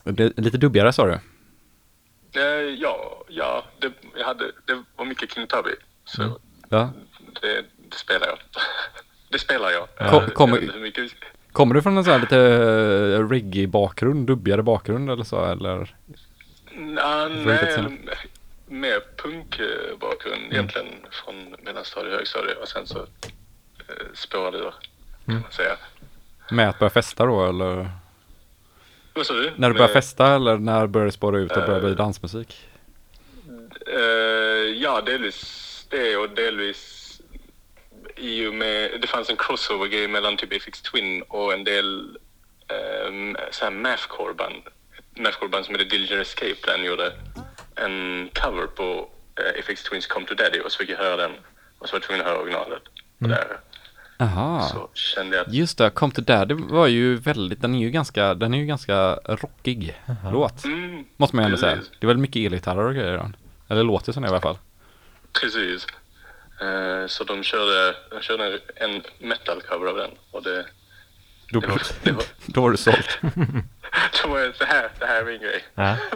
det 0.04 0.24
är 0.24 0.40
lite 0.42 0.58
dubbigare 0.58 0.92
sa 0.92 1.06
du? 1.06 1.18
Eh, 2.36 2.44
ja, 2.80 3.24
ja 3.28 3.64
det, 3.78 3.92
jag 4.16 4.24
hade, 4.26 4.44
det 4.64 4.82
var 4.96 5.04
mycket 5.04 5.32
King 5.34 5.46
Tubby. 5.46 5.70
Så 6.04 6.22
Mm. 6.22 6.34
Ja. 6.68 6.90
det, 7.42 7.64
det 7.90 7.96
spelar 7.96 8.26
jag. 8.26 8.38
det 9.28 9.38
spelar 9.38 9.70
jag. 9.70 10.10
Kom- 10.10 10.22
Eh, 10.24 10.28
kommer- 10.30 11.10
Kommer 11.52 11.74
du 11.74 11.82
från 11.82 11.96
en 11.98 12.04
sån 12.04 12.12
här 12.12 12.20
lite 12.20 12.38
eh, 12.40 13.28
reggae-bakgrund, 13.28 14.26
dubbigare 14.26 14.62
bakgrund 14.62 15.10
eller 15.10 15.24
så, 15.24 15.44
eller? 15.44 15.96
Nah, 16.72 17.28
nej, 17.28 17.98
mer 18.66 19.00
punkbakgrund 19.16 20.40
Mm. 20.42 20.52
egentligen 20.52 20.86
från 21.10 21.56
mellanstadie 21.62 22.10
och 22.12 22.16
högstadie 22.18 22.54
och 22.54 22.68
sen 22.68 22.86
så 22.86 22.98
eh, 22.98 23.04
spårade 24.14 24.58
ur 24.58 24.62
kan 24.70 24.72
Mm. 25.28 25.42
man 25.42 25.52
säga. 25.52 25.76
Med 26.50 26.68
att 26.68 26.78
börja 26.78 26.90
festa 26.90 27.26
då, 27.26 27.46
eller? 27.48 27.90
Vad 29.16 29.26
sa 29.26 29.34
du? 29.34 29.52
När 29.56 29.68
du 29.68 29.74
började 29.74 29.92
festa, 29.92 30.34
eller 30.34 30.56
när 30.58 30.86
började 30.86 31.08
det 31.08 31.12
spåra 31.12 31.38
ut 31.38 31.50
och 31.50 31.62
började 31.62 31.80
bli 31.80 31.90
Eh, 31.90 31.96
dansmusik? 31.96 32.66
Eh, 33.86 34.00
ja, 34.82 35.00
delvis 35.00 35.86
det 35.90 36.16
och 36.16 36.30
delvis 36.30 37.20
i 38.16 38.46
och 38.46 38.54
med, 38.54 39.00
det 39.00 39.06
fanns 39.06 39.30
en 39.30 39.36
crossover-grej 39.36 40.08
mellan 40.08 40.36
typ 40.36 40.52
FX 40.52 40.82
Twin 40.82 41.22
och 41.22 41.52
en 41.52 41.64
del 41.64 42.18
um, 43.08 43.36
såhär 43.50 43.72
mathcore-band. 43.72 44.62
Ett 44.98 45.18
mathcore-band 45.18 45.64
som 45.64 45.74
heter 45.74 45.90
Dillinger 45.90 46.20
Escape 46.20 46.54
Plan 46.54 46.84
gjorde 46.84 47.12
en 47.74 48.28
cover 48.32 48.66
på 48.66 49.08
eh, 49.40 49.60
FX 49.60 49.82
Twins 49.82 50.06
Come 50.06 50.26
to 50.26 50.34
Daddy 50.34 50.60
och 50.60 50.72
så 50.72 50.78
fick 50.78 50.90
jag 50.90 50.98
höra 50.98 51.16
den 51.16 51.32
och 51.78 51.88
så 51.88 51.92
var 51.92 52.00
jag 52.00 52.02
tvungen 52.02 52.20
att 52.20 52.28
höra 52.28 52.38
originalet. 52.40 52.82
Och 53.20 53.28
där 53.28 53.56
Jaha. 54.18 54.68
så 54.68 54.88
kände 54.94 55.36
jag 55.36 55.46
att 55.46 55.52
Just 55.54 55.78
det, 55.78 55.90
Come 55.90 56.12
to 56.12 56.20
Daddy 56.20 56.54
var 56.54 56.86
ju 56.86 57.16
väldigt, 57.16 57.60
den 57.62 57.74
är 57.74 57.78
ju 57.78 57.90
ganska, 57.90 58.34
den 58.34 58.54
är 58.54 58.58
ju 58.58 58.66
ganska 58.66 59.14
rockig 59.24 60.00
låt. 60.32 60.64
mm, 60.64 61.04
Måste 61.16 61.36
man 61.36 61.42
ju 61.44 61.46
ändå 61.46 61.58
säga. 61.58 61.76
Det 61.76 62.04
är 62.04 62.08
väl 62.08 62.18
mycket 62.18 62.36
elgitarrer 62.46 62.84
och 62.84 62.94
grejer 62.94 63.14
i 63.14 63.16
den. 63.16 63.36
Eller 63.68 63.82
låter 63.84 64.12
som 64.12 64.22
det 64.22 64.26
i 64.26 64.30
alla 64.30 64.40
fall. 64.40 64.58
precis. 65.40 65.86
Eh, 66.60 67.06
så 67.06 67.24
de 67.24 67.42
körde, 67.42 67.96
de 68.10 68.20
körde 68.20 68.58
en 68.76 69.02
metal-cover 69.18 69.86
av 69.90 69.96
den 69.96 70.10
och 70.30 70.42
det, 70.42 70.66
Då, 71.52 71.60
det 71.60 71.66
var, 71.66 71.82
det 72.02 72.12
var, 72.12 72.24
då 72.46 72.60
var 72.62 72.70
du 72.70 72.76
såld. 72.76 73.08
då 74.22 74.28
var 74.28 74.38
jag 74.38 74.54
så 74.56 74.64
här, 74.64 74.90
det 74.98 75.06
här 75.06 75.22
är 75.22 75.24
min 75.26 75.40
grej. 75.40 75.64
Ja. 75.74 75.96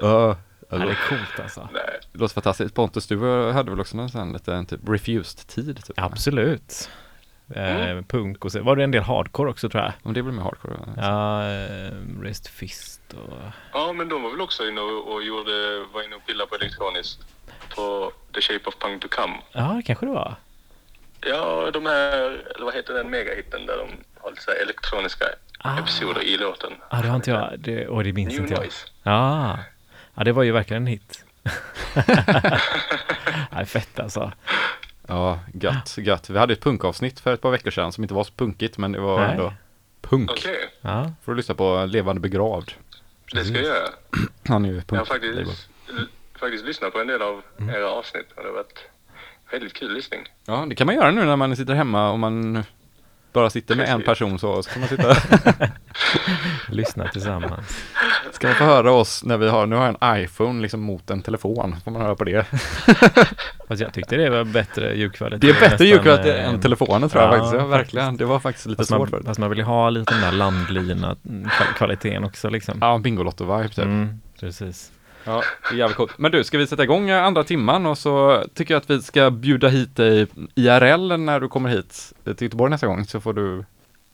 Ja, 0.00 0.36
ja, 0.70 0.78
det 0.78 0.90
är 0.90 0.98
coolt 1.08 1.40
alltså. 1.42 1.68
Nej. 1.72 2.00
det 2.12 2.18
låter 2.18 2.34
fantastiskt. 2.34 2.74
Pontus, 2.74 3.06
du 3.06 3.18
hade 3.52 3.70
väl 3.70 3.80
också 3.80 3.96
någon 3.96 4.08
sån 4.10 4.32
liten 4.32 4.66
typ 4.66 4.80
refused-tid? 4.88 5.84
Typ. 5.84 5.98
Absolut. 5.98 6.90
Eh, 7.54 8.02
punk 8.08 8.44
och 8.44 8.52
så 8.52 8.62
var 8.62 8.76
det 8.76 8.84
en 8.84 8.90
del 8.90 9.02
hardcore 9.02 9.50
också 9.50 9.68
tror 9.68 9.82
jag. 9.82 9.92
Men 10.02 10.14
det 10.14 10.22
blir 10.22 10.32
mer 10.32 10.42
hardcore. 10.42 10.74
va? 10.74 10.86
Ja, 10.96 11.50
eh, 11.50 12.22
Rest 12.22 12.46
Fist 12.48 13.00
och... 13.12 13.36
Ja, 13.72 13.92
men 13.92 14.08
de 14.08 14.22
var 14.22 14.30
väl 14.30 14.40
också 14.40 14.68
inne 14.68 14.80
och, 14.80 15.12
och 15.14 15.22
gjorde, 15.22 15.84
var 15.92 16.02
inne 16.02 16.16
och 16.16 16.26
pillade 16.26 16.48
på 16.50 16.54
elektroniskt 16.56 17.20
på 17.74 18.12
The 18.34 18.40
Shape 18.40 18.68
of 18.68 18.74
Punk 18.78 19.02
to 19.02 19.08
Come. 19.10 19.34
Ja, 19.52 19.72
det 19.76 19.82
kanske 19.82 20.06
det 20.06 20.12
var. 20.12 20.34
Ja, 21.26 21.70
de 21.72 21.86
här, 21.86 22.12
eller 22.54 22.64
vad 22.64 22.74
heter 22.74 22.94
den 22.94 23.10
megahitten 23.10 23.66
där 23.66 23.76
de 23.78 23.88
har 24.20 24.30
lite 24.30 24.42
så 24.42 24.50
här 24.50 24.62
elektroniska 24.62 25.24
Ah. 25.62 25.78
episoder 25.78 26.22
i 26.22 26.36
låten? 26.36 26.72
Ja, 26.90 26.98
det 27.02 27.08
har 27.08 27.16
inte 27.16 27.30
jag. 27.30 27.58
Det, 27.58 27.88
och 27.88 28.04
det 28.04 28.12
minns 28.12 28.32
New 28.32 28.40
inte 28.40 28.52
jag. 28.54 28.60
Noise. 28.60 28.86
Ja. 29.02 29.58
ja, 30.14 30.24
det 30.24 30.32
var 30.32 30.42
ju 30.42 30.52
verkligen 30.52 30.82
en 30.82 30.86
hit. 30.86 31.24
ja, 33.50 33.64
fett 33.66 34.00
alltså. 34.00 34.32
Ja, 35.10 35.38
gött, 35.54 35.98
gött. 35.98 36.30
Vi 36.30 36.38
hade 36.38 36.52
ett 36.52 36.60
punkavsnitt 36.62 37.20
för 37.20 37.34
ett 37.34 37.40
par 37.40 37.50
veckor 37.50 37.70
sedan 37.70 37.92
som 37.92 38.04
inte 38.04 38.14
var 38.14 38.24
så 38.24 38.32
punkigt, 38.32 38.78
men 38.78 38.92
det 38.92 39.00
var 39.00 39.20
Nej. 39.20 39.30
ändå 39.30 39.52
punk. 40.00 40.30
Okej, 40.30 40.56
Ja, 40.80 41.12
Får 41.22 41.32
du 41.32 41.36
lyssna 41.36 41.54
på 41.54 41.84
Levande 41.86 42.20
begravd. 42.20 42.72
det 43.32 43.44
ska 43.44 43.54
jag 43.54 43.64
göra. 43.64 43.88
Han 44.48 44.64
är 44.64 44.68
ju 44.68 44.74
Jag 44.74 44.96
har 44.96 45.04
punk. 45.04 45.08
faktiskt, 45.08 45.68
faktiskt 46.40 46.64
lyssnat 46.64 46.92
på 46.92 46.98
en 47.00 47.06
del 47.06 47.22
av 47.22 47.42
Mm. 47.58 47.74
era 47.74 47.90
avsnitt 47.90 48.26
och 48.36 48.42
det 48.42 48.48
har 48.48 48.54
varit 48.54 48.84
väldigt 49.52 49.72
kul 49.72 49.94
lyssning. 49.94 50.20
Ja, 50.46 50.66
det 50.68 50.74
kan 50.74 50.86
man 50.86 50.94
göra 50.96 51.10
nu 51.10 51.24
när 51.24 51.36
man 51.36 51.56
sitter 51.56 51.74
hemma 51.74 52.10
och 52.10 52.18
man 52.18 52.64
bara 53.32 53.50
sitter 53.50 53.76
med 53.76 53.88
en 53.88 54.02
person 54.02 54.38
så, 54.38 54.62
så 54.62 54.70
kan 54.70 54.80
man 54.80 54.88
sitta 54.88 55.16
lyssna 56.68 57.08
tillsammans. 57.08 57.84
Ska 58.32 58.46
man 58.46 58.56
få 58.56 58.64
höra 58.64 58.92
oss 58.92 59.24
när 59.24 59.36
vi 59.38 59.48
har, 59.48 59.66
nu 59.66 59.76
har 59.76 59.84
jag 59.86 59.96
en 60.16 60.22
iPhone 60.24 60.62
liksom 60.62 60.80
mot 60.80 61.10
en 61.10 61.22
telefon, 61.22 61.76
får 61.84 61.90
man 61.90 62.02
höra 62.02 62.14
på 62.14 62.24
det. 62.24 62.44
Fast 63.68 63.80
jag 63.82 63.92
tyckte 63.92 64.16
det 64.16 64.30
var 64.30 64.44
bättre 64.44 64.94
ljudkvalitet. 64.94 65.40
Det 65.40 65.50
är 65.64 65.70
bättre 65.70 65.86
ljudkvalitet 65.86 66.36
eh, 66.38 66.48
än 66.48 66.60
telefonen 66.60 67.08
tror 67.08 67.22
jag 67.22 67.32
ja, 67.34 67.38
faktiskt, 67.38 67.54
ja, 67.60 67.66
verkligen. 67.66 68.16
Det 68.16 68.24
var 68.24 68.38
faktiskt 68.40 68.66
lite 68.66 68.76
Fast 68.80 68.88
svårt 68.90 68.98
man, 68.98 69.08
förut. 69.08 69.26
fast 69.26 69.40
man 69.40 69.50
vill 69.50 69.58
ju 69.58 69.64
ha 69.64 69.90
lite 69.90 70.12
den 70.14 70.20
där 70.22 70.32
landlina 70.32 71.16
kval- 71.24 71.74
kvaliteten 71.76 72.24
också 72.24 72.48
liksom. 72.48 72.78
Ja, 72.80 72.98
Bingolotto-vibe 72.98 73.68
typ. 73.68 73.84
Mm, 73.84 74.20
precis. 74.40 74.90
Ja, 75.30 75.42
det 75.68 75.74
är 75.74 75.78
jävligt 75.78 75.96
coolt. 75.96 76.18
Men 76.18 76.32
du, 76.32 76.44
ska 76.44 76.58
vi 76.58 76.66
sätta 76.66 76.82
igång 76.84 77.10
eh, 77.10 77.24
andra 77.24 77.44
timman 77.44 77.86
och 77.86 77.98
så 77.98 78.44
tycker 78.54 78.74
jag 78.74 78.80
att 78.80 78.90
vi 78.90 79.02
ska 79.02 79.30
bjuda 79.30 79.68
hit 79.68 79.96
dig 79.96 80.26
IRL 80.54 81.16
när 81.16 81.40
du 81.40 81.48
kommer 81.48 81.68
hit 81.70 82.12
till 82.24 82.34
Göteborg 82.46 82.70
nästa 82.70 82.86
gång 82.86 83.04
så 83.04 83.20
får 83.20 83.32
du 83.32 83.64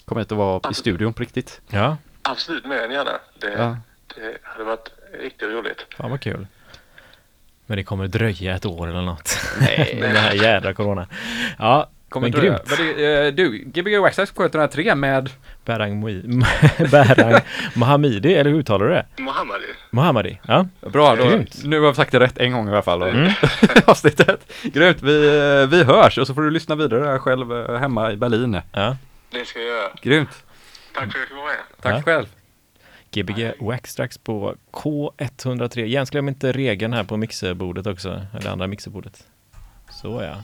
komma 0.05 0.21
hit 0.21 0.33
och 0.33 0.39
vara 0.39 0.71
i 0.71 0.75
studion 0.75 1.13
på 1.13 1.23
riktigt. 1.23 1.61
Ja, 1.69 1.97
Absolut, 2.23 2.65
mer 2.67 2.79
än 2.85 2.91
gärna. 2.91 3.11
Det, 3.41 3.53
Ja. 3.53 3.77
det 4.15 4.39
hade 4.43 4.65
varit 4.65 4.89
riktigt 5.21 5.49
roligt. 5.49 5.87
fan 5.97 6.11
vad 6.11 6.21
kul. 6.21 6.47
Men 7.67 7.77
det 7.77 7.85
kommer 7.85 8.07
dröja 8.07 8.55
ett 8.55 8.67
år 8.67 8.89
eller 8.89 9.03
något. 9.03 9.39
Nej. 9.61 9.99
Den 10.03 10.17
här 10.17 10.33
jädra 10.33 10.75
corona. 10.75 11.07
Ja, 11.59 11.91
Kommer 12.09 12.28
men 12.31 12.41
grymt. 12.41 12.62
Men 12.78 12.97
det, 12.97 13.27
eh, 13.27 13.33
du, 13.35 13.59
Gbg 13.59 13.99
Waxax 14.01 14.31
sköter 14.37 14.53
den 14.53 14.61
här 14.61 14.69
tre 14.69 14.95
med 14.95 15.31
Berang 15.65 16.01
Berang 16.91 17.41
Mohamidi, 17.74 18.35
eller 18.35 18.51
hur 18.51 18.59
uttalar 18.59 18.87
du 18.87 18.93
det? 18.93 19.07
Mohammadi. 19.19 19.65
Mohammadi, 19.91 20.39
ja. 20.49 20.66
Bra, 20.81 21.16
då, 21.16 21.24
Grymt. 21.28 21.65
nu 21.65 21.81
har 21.81 21.89
vi 21.89 21.95
sagt 21.95 22.12
det 22.12 22.20
rätt 22.20 22.39
en 22.39 22.53
gång 22.53 22.69
i 22.69 22.70
alla 22.73 22.83
fall. 22.83 23.03
Mm. 23.03 23.33
Avsnittet. 23.87 24.53
Grymt, 24.62 25.03
vi, 25.03 25.27
eh, 25.62 25.69
vi 25.69 25.85
hörs 25.85 26.19
och 26.19 26.27
så 26.27 26.35
får 26.35 26.43
du 26.43 26.51
lyssna 26.51 26.74
vidare 26.74 27.19
själv 27.19 27.53
eh, 27.53 27.77
hemma 27.78 28.12
i 28.12 28.16
Berlin. 28.16 28.61
ja. 28.73 28.97
Det 29.31 29.45
ska 29.45 29.59
jag 29.59 29.69
göra. 29.69 29.89
Grymt, 30.03 30.45
Tack 30.95 31.03
för 31.03 31.09
att 31.09 31.15
jag 31.15 31.28
fick 31.28 31.37
vara 31.37 31.47
med. 31.47 31.57
tack 31.83 31.95
Ja. 31.95 32.03
själv. 32.03 32.27
Gbg 33.11 33.53
Wax 33.61 33.91
strax 33.91 34.19
på 34.19 34.55
K103. 34.73 35.85
Jens, 35.85 36.11
glöm 36.11 36.28
inte 36.28 36.53
regeln 36.53 36.93
här 36.93 37.05
på 37.05 37.16
mixerbordet 37.16 37.87
också, 37.87 38.20
eller 38.39 38.51
andra 38.51 38.66
mixerbordet. 38.66 39.24
Så 39.91 40.23
ja. 40.23 40.37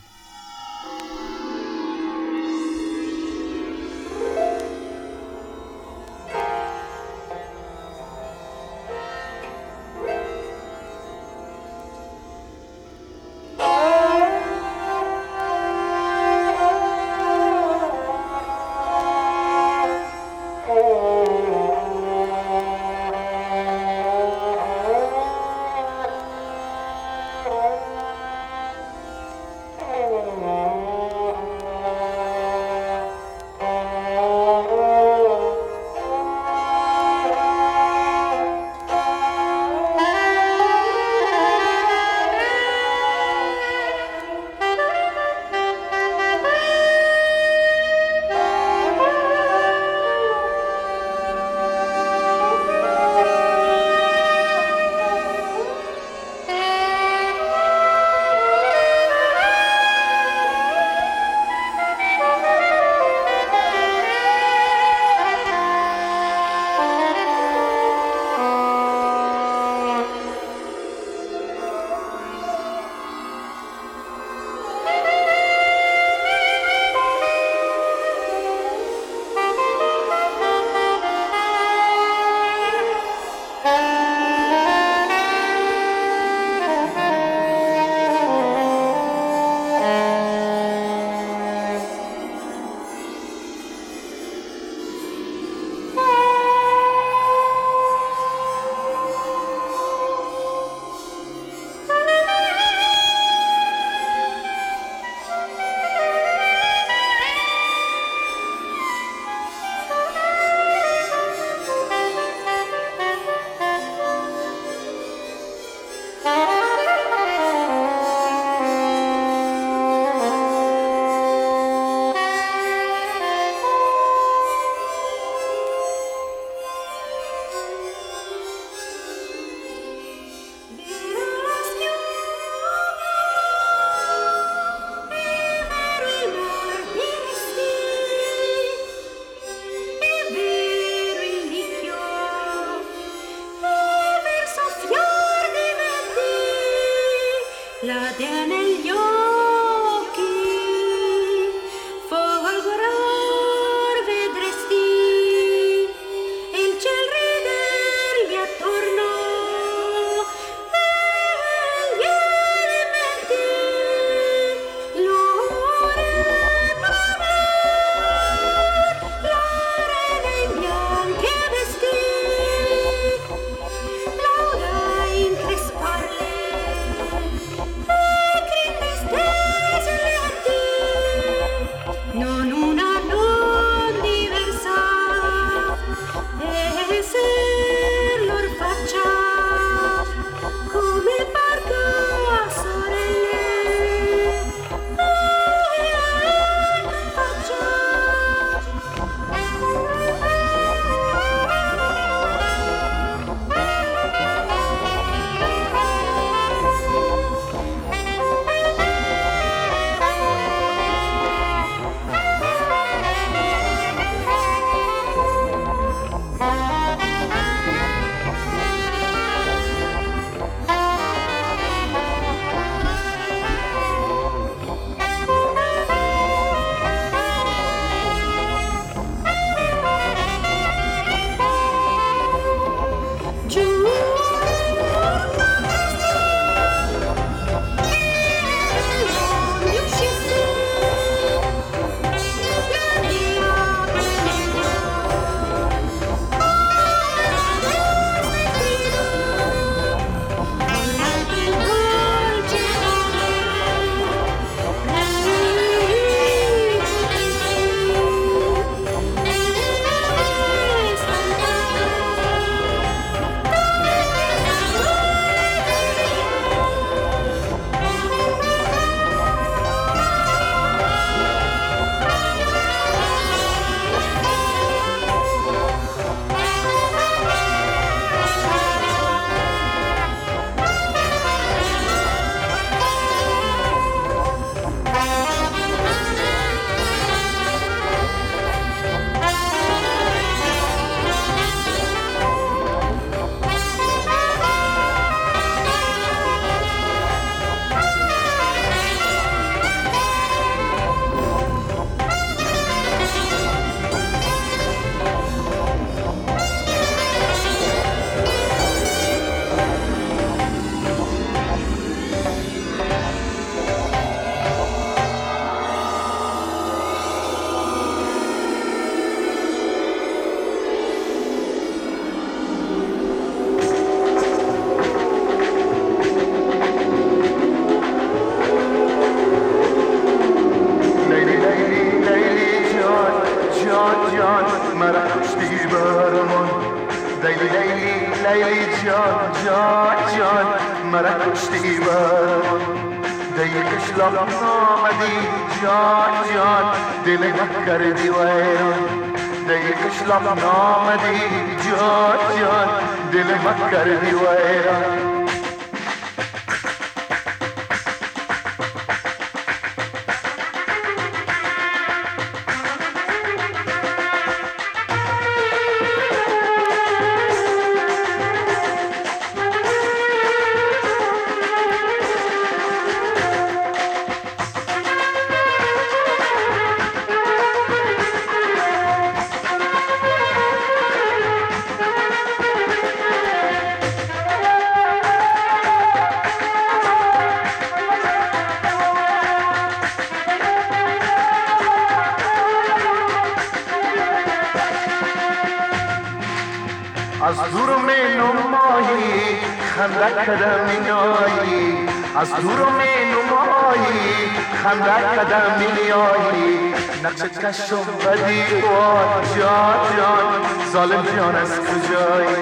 کدم 400.27 400.61
میایی 400.71 401.89
از 402.17 402.35
دور 402.35 402.59
می 402.59 402.95
نمایی 403.13 404.31
خنده 404.63 404.93
کدم 405.17 405.59
میایی 405.59 406.75
نقش 407.05 407.23
کشم 407.23 407.77
بدی 407.77 408.61
وار 408.61 409.25
جان 409.37 409.97
جان 409.97 410.27
ظالم 410.73 411.05
جان 411.17 411.37
از 411.37 411.51
کجایی؟ 411.51 412.37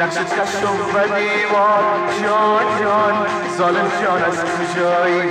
نقش 0.00 0.16
کشم 0.16 0.76
بدی 0.94 1.44
وار 1.52 1.82
جان 2.22 2.82
جان 2.82 3.26
ظالم 3.58 3.90
جان 4.02 4.24
از 4.24 4.38
کجایی؟ 4.44 5.30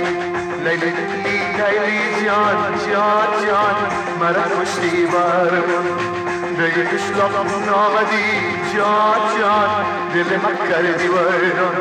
لیلی 0.64 0.92
لیلی 0.92 2.26
جان 2.26 2.56
جان 2.92 3.46
جان 3.46 3.76
مرا 4.20 4.62
کشتی 4.62 5.06
برمون 5.06 6.15
دیگش 6.56 7.06
لبم 7.18 7.50
نامدی. 7.66 8.28
جان 8.74 9.22
جان 9.38 9.70
دل 10.14 10.36
من 10.36 10.56
کردی 10.68 11.08
ویران 11.08 11.76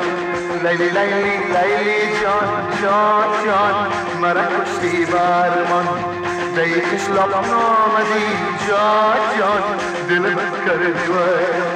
لیلی 0.63 0.89
لیلی 0.89 1.37
لیلی 1.55 2.21
جان 2.21 2.49
جان 2.81 3.45
جان 3.45 3.75
مرا 4.21 4.41
کشتی 4.45 5.05
برمان 5.05 5.87
دیگش 6.55 7.09
لبم 7.09 7.45
نامدی. 7.51 8.25
جان 8.67 9.39
جان 9.39 9.63
دل 10.09 10.33
من 10.33 10.51
کردی 10.65 10.91
ویران 10.91 11.74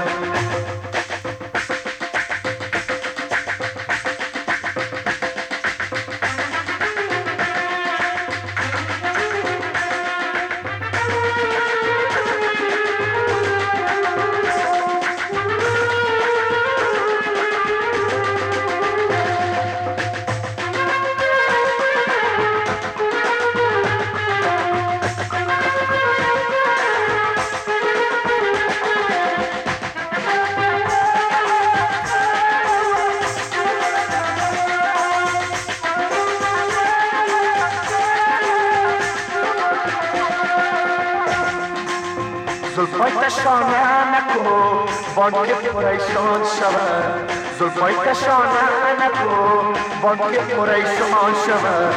پریشان 45.81 46.43
شود 46.60 47.31
زلفای 47.60 47.93
کشانه 47.93 48.64
نکو 49.01 49.73
بانک 50.01 50.39
پریشان 50.39 51.34
شود 51.45 51.95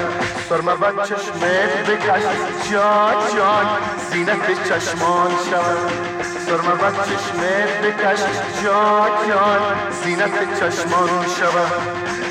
سرمه 0.48 0.74
با 0.74 1.04
چشمت 1.04 1.90
بکش 1.90 2.22
جان 2.70 3.14
جان 3.36 3.66
زینت 4.10 4.68
چشمان 4.68 5.30
شود 5.50 5.90
سرمه 6.46 6.74
با 6.74 6.90
چشمت 7.02 7.80
بکش 7.82 8.20
جان 8.64 9.10
جان 9.28 9.60
زینت 10.04 10.60
چشمان 10.60 11.26
شود 11.38 11.72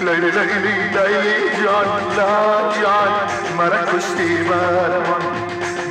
لیلی 0.02 0.32
لیلی 0.32 0.74
لیلی 0.90 1.64
جان 1.64 2.16
لا 2.18 2.74
جان 2.82 3.12
مرا 3.58 3.86
کشتی 3.86 4.44
برمان 4.44 5.22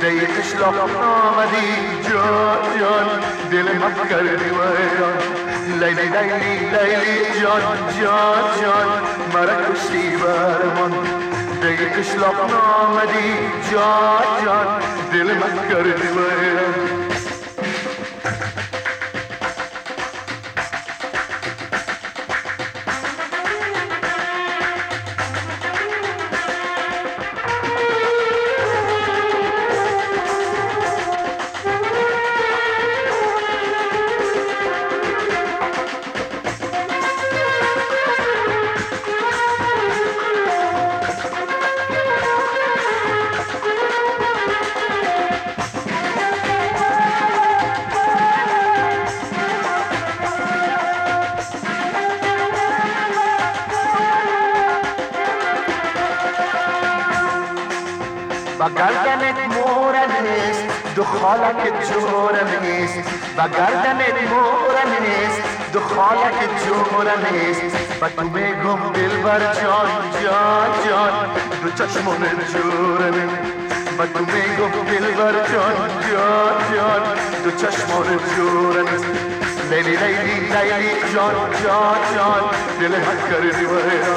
دیگش 0.01 0.55
لب 0.55 0.79
آمدی 1.03 1.69
جان 2.09 2.79
جان 2.79 3.19
دل 3.51 3.77
من 3.77 4.09
کردی 4.09 4.45
ویران 4.49 5.40
Lady, 5.61 6.09
lady, 6.09 6.65
lady, 6.73 7.39
John, 7.39 7.61
John, 7.93 8.61
John, 8.61 8.89
Marakushi 9.29 10.17
Varman, 10.17 10.93
Dekish 11.61 12.17
Lok 12.19 12.39
Nomadi, 12.49 13.29
John, 13.69 14.43
John, 14.43 14.81
Dilimakar 15.13 15.85
Divayan. 16.01 16.90
çarşımın 71.93 72.19
cürenin 72.51 73.31
Bakın 73.99 74.27
ne 74.27 74.55
gopil 74.55 75.17
var 75.17 75.33
can 75.33 75.89
can 76.11 76.75
can 76.75 77.03
Du 77.43 77.61
çarşımın 77.61 78.19
cürenin 78.35 79.03
Leyli 79.71 80.01
leyli 80.01 80.53
leyli 80.53 81.13
can 81.13 81.35
can 81.63 81.97
can 82.15 82.43
Dile 82.79 82.97
hakkar 82.97 83.43
divara 83.43 84.15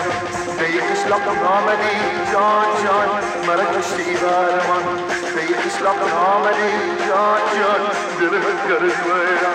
Beyik 0.60 0.84
İslam 0.94 1.20
nameli 1.20 1.94
can 2.32 2.66
can 2.84 3.09
Merak 3.46 3.74
işti 3.80 4.10
idarman 4.10 4.84
Beyik 5.36 5.66
İslam 5.66 5.96
nameli 5.96 6.70
can 7.09 7.40
can 7.55 7.82
Dile 8.20 8.38
hakkar 8.38 8.82
divara 8.82 9.52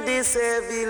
de 0.00 0.22
servir 0.24 0.88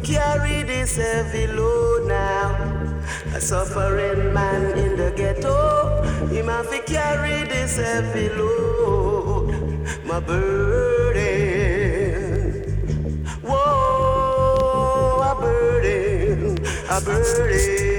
to 0.00 0.06
carry 0.06 0.62
this 0.62 0.96
heavy 0.96 1.46
load 1.46 2.06
now. 2.06 2.56
A 3.34 3.40
suffering 3.40 4.32
man 4.32 4.78
in 4.78 4.96
the 4.96 5.10
ghetto, 5.16 6.02
he 6.28 6.42
must 6.42 6.70
be 6.70 6.78
carry 6.80 7.44
this 7.44 7.76
heavy 7.76 8.28
load, 8.30 9.50
my 10.04 10.20
burden. 10.20 11.24
Whoa, 13.42 15.22
a 15.22 15.34
burden, 15.40 16.58
a 16.90 17.00
burden. 17.00 17.97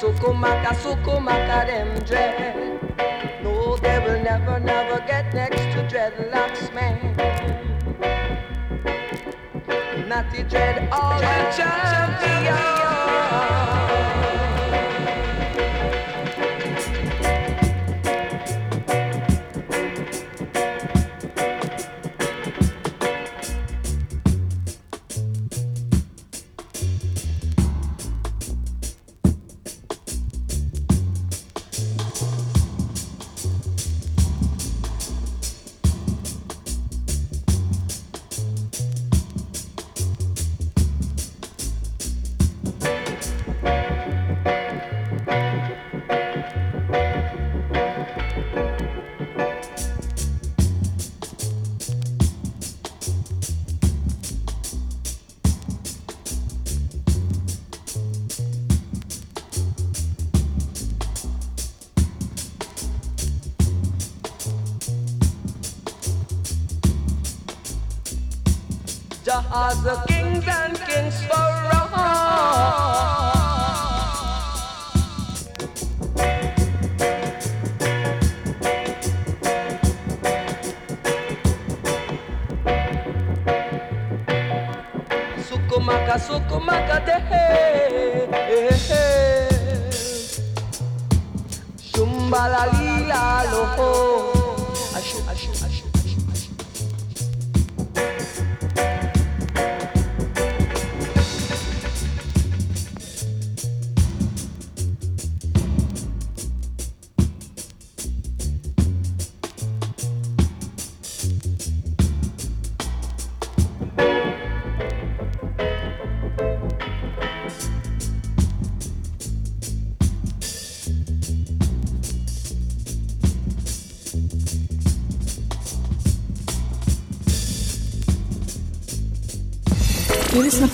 Sukumaka, 0.00 0.74
sukumaka 0.74 1.66
dem 1.66 1.94
dread. 2.04 2.56
No, 3.42 3.76
they 3.76 3.98
will 4.00 4.20
never, 4.22 4.58
never 4.58 4.98
get 5.06 5.32
next 5.32 5.62
to 5.72 5.86
dreadlocks, 5.88 6.74
man. 6.74 6.98
Natty 10.08 10.42
dread, 10.44 10.88
all 10.90 11.18
the 11.20 11.52
champion. 11.56 12.03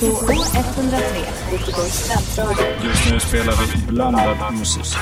103. 0.01 1.27
Just 2.83 3.13
nu 3.13 3.21
spelar 3.21 3.53
vi 3.53 3.93
blandad 3.93 4.37
musik. 4.53 4.97